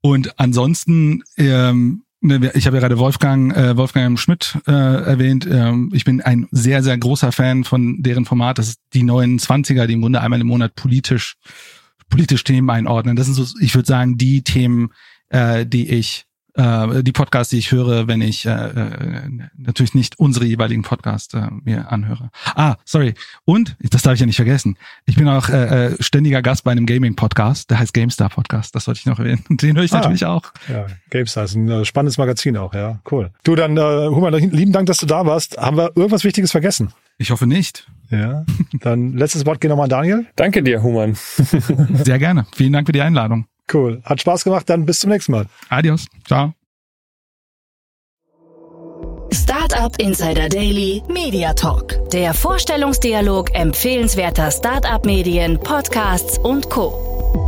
Und 0.00 0.38
ansonsten, 0.38 1.22
ähm, 1.36 2.04
ne, 2.20 2.50
ich 2.54 2.66
habe 2.66 2.76
ja 2.76 2.80
gerade 2.80 2.98
Wolfgang, 2.98 3.54
äh, 3.56 3.76
Wolfgang 3.76 4.18
Schmidt 4.18 4.58
äh, 4.66 4.72
erwähnt. 4.72 5.46
Ähm, 5.50 5.90
ich 5.92 6.04
bin 6.04 6.20
ein 6.20 6.46
sehr, 6.50 6.82
sehr 6.82 6.96
großer 6.96 7.32
Fan 7.32 7.64
von 7.64 8.02
deren 8.02 8.24
Format. 8.24 8.58
Das 8.58 8.68
ist 8.68 8.80
die 8.94 9.02
neuen 9.02 9.38
Zwanziger, 9.38 9.86
die 9.86 9.94
im 9.94 10.00
Grunde 10.00 10.20
einmal 10.20 10.40
im 10.40 10.46
Monat 10.46 10.74
politisch, 10.74 11.36
politisch 12.08 12.44
Themen 12.44 12.70
einordnen. 12.70 13.16
Das 13.16 13.26
sind 13.26 13.34
so, 13.34 13.44
ich 13.60 13.74
würde 13.74 13.86
sagen, 13.86 14.16
die 14.16 14.42
Themen, 14.42 14.90
äh, 15.28 15.66
die 15.66 15.90
ich 15.90 16.27
äh, 16.58 17.02
die 17.02 17.12
Podcasts, 17.12 17.50
die 17.50 17.58
ich 17.58 17.72
höre, 17.72 18.08
wenn 18.08 18.20
ich 18.20 18.44
äh, 18.44 18.50
äh, 18.50 19.30
natürlich 19.56 19.94
nicht 19.94 20.18
unsere 20.18 20.44
jeweiligen 20.44 20.82
Podcasts 20.82 21.32
äh, 21.34 21.46
mir 21.64 21.90
anhöre. 21.90 22.30
Ah, 22.54 22.76
sorry. 22.84 23.14
Und, 23.44 23.76
das 23.78 24.02
darf 24.02 24.14
ich 24.14 24.20
ja 24.20 24.26
nicht 24.26 24.36
vergessen, 24.36 24.76
ich 25.06 25.16
bin 25.16 25.28
auch 25.28 25.48
äh, 25.48 25.86
äh 25.86 25.96
ständiger 26.00 26.42
Gast 26.42 26.64
bei 26.64 26.72
einem 26.72 26.86
Gaming-Podcast, 26.86 27.70
der 27.70 27.78
heißt 27.78 27.94
GameStar 27.94 28.28
Podcast, 28.28 28.74
das 28.74 28.84
sollte 28.84 29.00
ich 29.00 29.06
noch 29.06 29.18
erwähnen. 29.18 29.44
Den 29.48 29.76
höre 29.76 29.84
ich 29.84 29.92
ah, 29.92 29.98
natürlich 29.98 30.26
auch. 30.26 30.52
Ja, 30.68 30.86
GameStar 31.10 31.44
ist 31.44 31.54
ein 31.54 31.70
äh, 31.70 31.84
spannendes 31.84 32.18
Magazin 32.18 32.56
auch, 32.56 32.74
ja, 32.74 33.00
cool. 33.10 33.30
Du, 33.44 33.54
dann, 33.54 33.76
äh, 33.76 33.80
Human, 33.80 34.34
lieben 34.34 34.72
Dank, 34.72 34.86
dass 34.86 34.98
du 34.98 35.06
da 35.06 35.24
warst. 35.26 35.58
Haben 35.58 35.76
wir 35.76 35.92
irgendwas 35.94 36.24
Wichtiges 36.24 36.50
vergessen? 36.50 36.92
Ich 37.18 37.30
hoffe 37.30 37.46
nicht. 37.46 37.86
Ja, 38.10 38.44
dann 38.80 39.12
letztes 39.14 39.44
Wort 39.44 39.60
geht 39.60 39.68
nochmal 39.68 39.84
an 39.84 39.90
Daniel. 39.90 40.26
Danke 40.36 40.62
dir, 40.62 40.82
Human. 40.82 41.14
Sehr 42.04 42.18
gerne. 42.18 42.46
Vielen 42.54 42.72
Dank 42.72 42.86
für 42.88 42.92
die 42.92 43.02
Einladung. 43.02 43.46
Cool. 43.72 44.00
Hat 44.04 44.20
Spaß 44.20 44.44
gemacht. 44.44 44.68
Dann 44.68 44.84
bis 44.86 45.00
zum 45.00 45.10
nächsten 45.10 45.32
Mal. 45.32 45.46
Adios. 45.68 46.06
Ciao. 46.26 46.52
Startup 49.32 49.94
Insider 49.98 50.48
Daily 50.48 51.02
Media 51.08 51.52
Talk. 51.52 52.10
Der 52.10 52.32
Vorstellungsdialog 52.34 53.54
empfehlenswerter 53.54 54.50
Startup-Medien, 54.50 55.58
Podcasts 55.60 56.38
und 56.38 56.70
Co. 56.70 57.47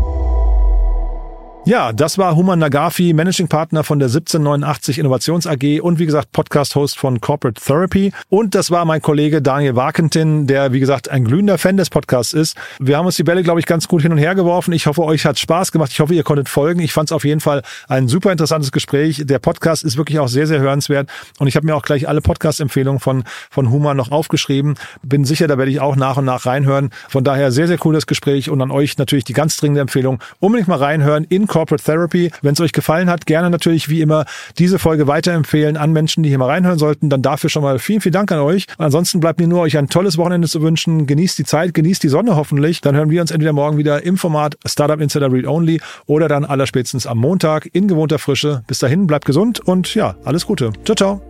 Ja, 1.71 1.93
das 1.93 2.19
war 2.19 2.35
Human 2.35 2.59
Nagafi, 2.59 3.13
Managing 3.13 3.47
Partner 3.47 3.85
von 3.85 4.01
der 4.01 4.09
1789 4.09 4.99
Innovations 4.99 5.47
AG 5.47 5.81
und 5.81 6.01
wie 6.01 6.07
gesagt 6.07 6.33
Podcast-Host 6.33 6.99
von 6.99 7.21
Corporate 7.21 7.63
Therapy. 7.65 8.13
Und 8.29 8.57
das 8.57 8.73
war 8.73 8.85
mein 8.85 9.01
Kollege 9.01 9.41
Daniel 9.41 9.77
Warkentin, 9.77 10.49
der 10.49 10.73
wie 10.73 10.81
gesagt 10.81 11.11
ein 11.11 11.25
glühender 11.25 11.59
Fan 11.59 11.77
des 11.77 11.89
Podcasts 11.89 12.33
ist. 12.33 12.57
Wir 12.81 12.99
haben 12.99 13.07
uns 13.07 13.15
die 13.15 13.23
Bälle, 13.23 13.45
glaube 13.45 13.61
ich, 13.61 13.67
ganz 13.67 13.87
gut 13.87 14.03
hin 14.03 14.11
und 14.11 14.19
her 14.19 14.35
geworfen. 14.35 14.73
Ich 14.73 14.89
hoffe, 14.89 15.05
euch 15.05 15.25
hat 15.25 15.39
Spaß 15.39 15.71
gemacht. 15.71 15.93
Ich 15.93 16.01
hoffe, 16.01 16.13
ihr 16.13 16.25
konntet 16.25 16.49
folgen. 16.49 16.81
Ich 16.81 16.93
fand 16.93 17.09
es 17.09 17.13
auf 17.13 17.25
jeden 17.25 17.39
Fall 17.39 17.63
ein 17.87 18.09
super 18.09 18.33
interessantes 18.33 18.73
Gespräch. 18.73 19.23
Der 19.25 19.39
Podcast 19.39 19.85
ist 19.85 19.97
wirklich 19.97 20.19
auch 20.19 20.27
sehr, 20.27 20.49
sehr 20.49 20.59
hörenswert. 20.59 21.09
Und 21.39 21.47
ich 21.47 21.55
habe 21.55 21.67
mir 21.67 21.77
auch 21.77 21.83
gleich 21.83 22.09
alle 22.09 22.21
Podcast-Empfehlungen 22.21 22.99
von, 22.99 23.23
von 23.49 23.71
Human 23.71 23.97
noch 23.97 24.11
aufgeschrieben. 24.11 24.75
Bin 25.05 25.25
sicher, 25.25 25.47
da 25.47 25.57
werde 25.57 25.71
ich 25.71 25.79
auch 25.79 25.95
nach 25.95 26.17
und 26.17 26.25
nach 26.25 26.47
reinhören. 26.47 26.91
Von 27.09 27.23
daher 27.23 27.53
sehr, 27.53 27.69
sehr 27.69 27.79
cooles 27.79 28.09
Gespräch 28.09 28.51
und 28.51 28.61
an 28.61 28.73
euch 28.73 28.99
natürlich 28.99 29.23
die 29.23 29.35
ganz 29.35 29.57
dringende 29.57 29.83
Empfehlung. 29.83 30.19
Unbedingt 30.41 30.67
mal 30.67 30.79
reinhören 30.79 31.23
in 31.23 31.47
Corporate 31.61 31.85
Therapy. 31.85 32.31
Wenn 32.41 32.55
es 32.55 32.61
euch 32.61 32.73
gefallen 32.73 33.11
hat, 33.11 33.27
gerne 33.27 33.51
natürlich 33.51 33.91
wie 33.91 34.01
immer 34.01 34.25
diese 34.59 34.79
Folge 34.79 35.07
weiterempfehlen 35.07 35.77
an 35.77 35.93
Menschen, 35.93 36.23
die 36.23 36.31
hier 36.31 36.39
mal 36.39 36.47
reinhören 36.47 36.79
sollten. 36.79 37.11
Dann 37.11 37.21
dafür 37.21 37.51
schon 37.51 37.63
mal 37.63 37.79
vielen, 37.79 38.01
vielen 38.01 38.15
Dank 38.15 38.33
an 38.33 38.39
euch. 38.39 38.65
Ansonsten 38.79 39.21
bleibt 39.21 39.41
mir 39.41 39.47
nur 39.47 39.61
euch 39.61 39.77
ein 39.77 39.89
tolles 39.89 40.17
Wochenende 40.17 40.49
zu 40.49 40.63
wünschen. 40.63 41.07
Genießt 41.07 41.39
die 41.39 41.45
Zeit, 41.45 41.75
genießt 41.75 42.03
die 42.03 42.09
Sonne 42.09 42.35
hoffentlich. 42.37 42.81
Dann 42.81 42.97
hören 42.97 43.11
wir 43.11 43.21
uns 43.21 43.31
entweder 43.31 43.53
morgen 43.53 43.77
wieder 43.77 44.03
im 44.05 44.17
Format 44.17 44.57
Startup 44.65 44.99
Insider 44.99 45.31
Read 45.31 45.47
Only 45.47 45.83
oder 46.07 46.29
dann 46.29 46.47
allerspätestens 46.47 47.07
am 47.07 47.19
Montag 47.19 47.69
in 47.75 47.89
gewohnter 47.89 48.19
Frische. 48.19 48.63
Bis 48.67 48.79
dahin, 48.79 49.07
bleibt 49.07 49.27
gesund 49.27 49.61
und 49.61 49.95
ja, 49.95 50.15
alles 50.25 50.47
Gute. 50.47 50.73
Ciao, 50.85 50.97
ciao. 50.97 51.30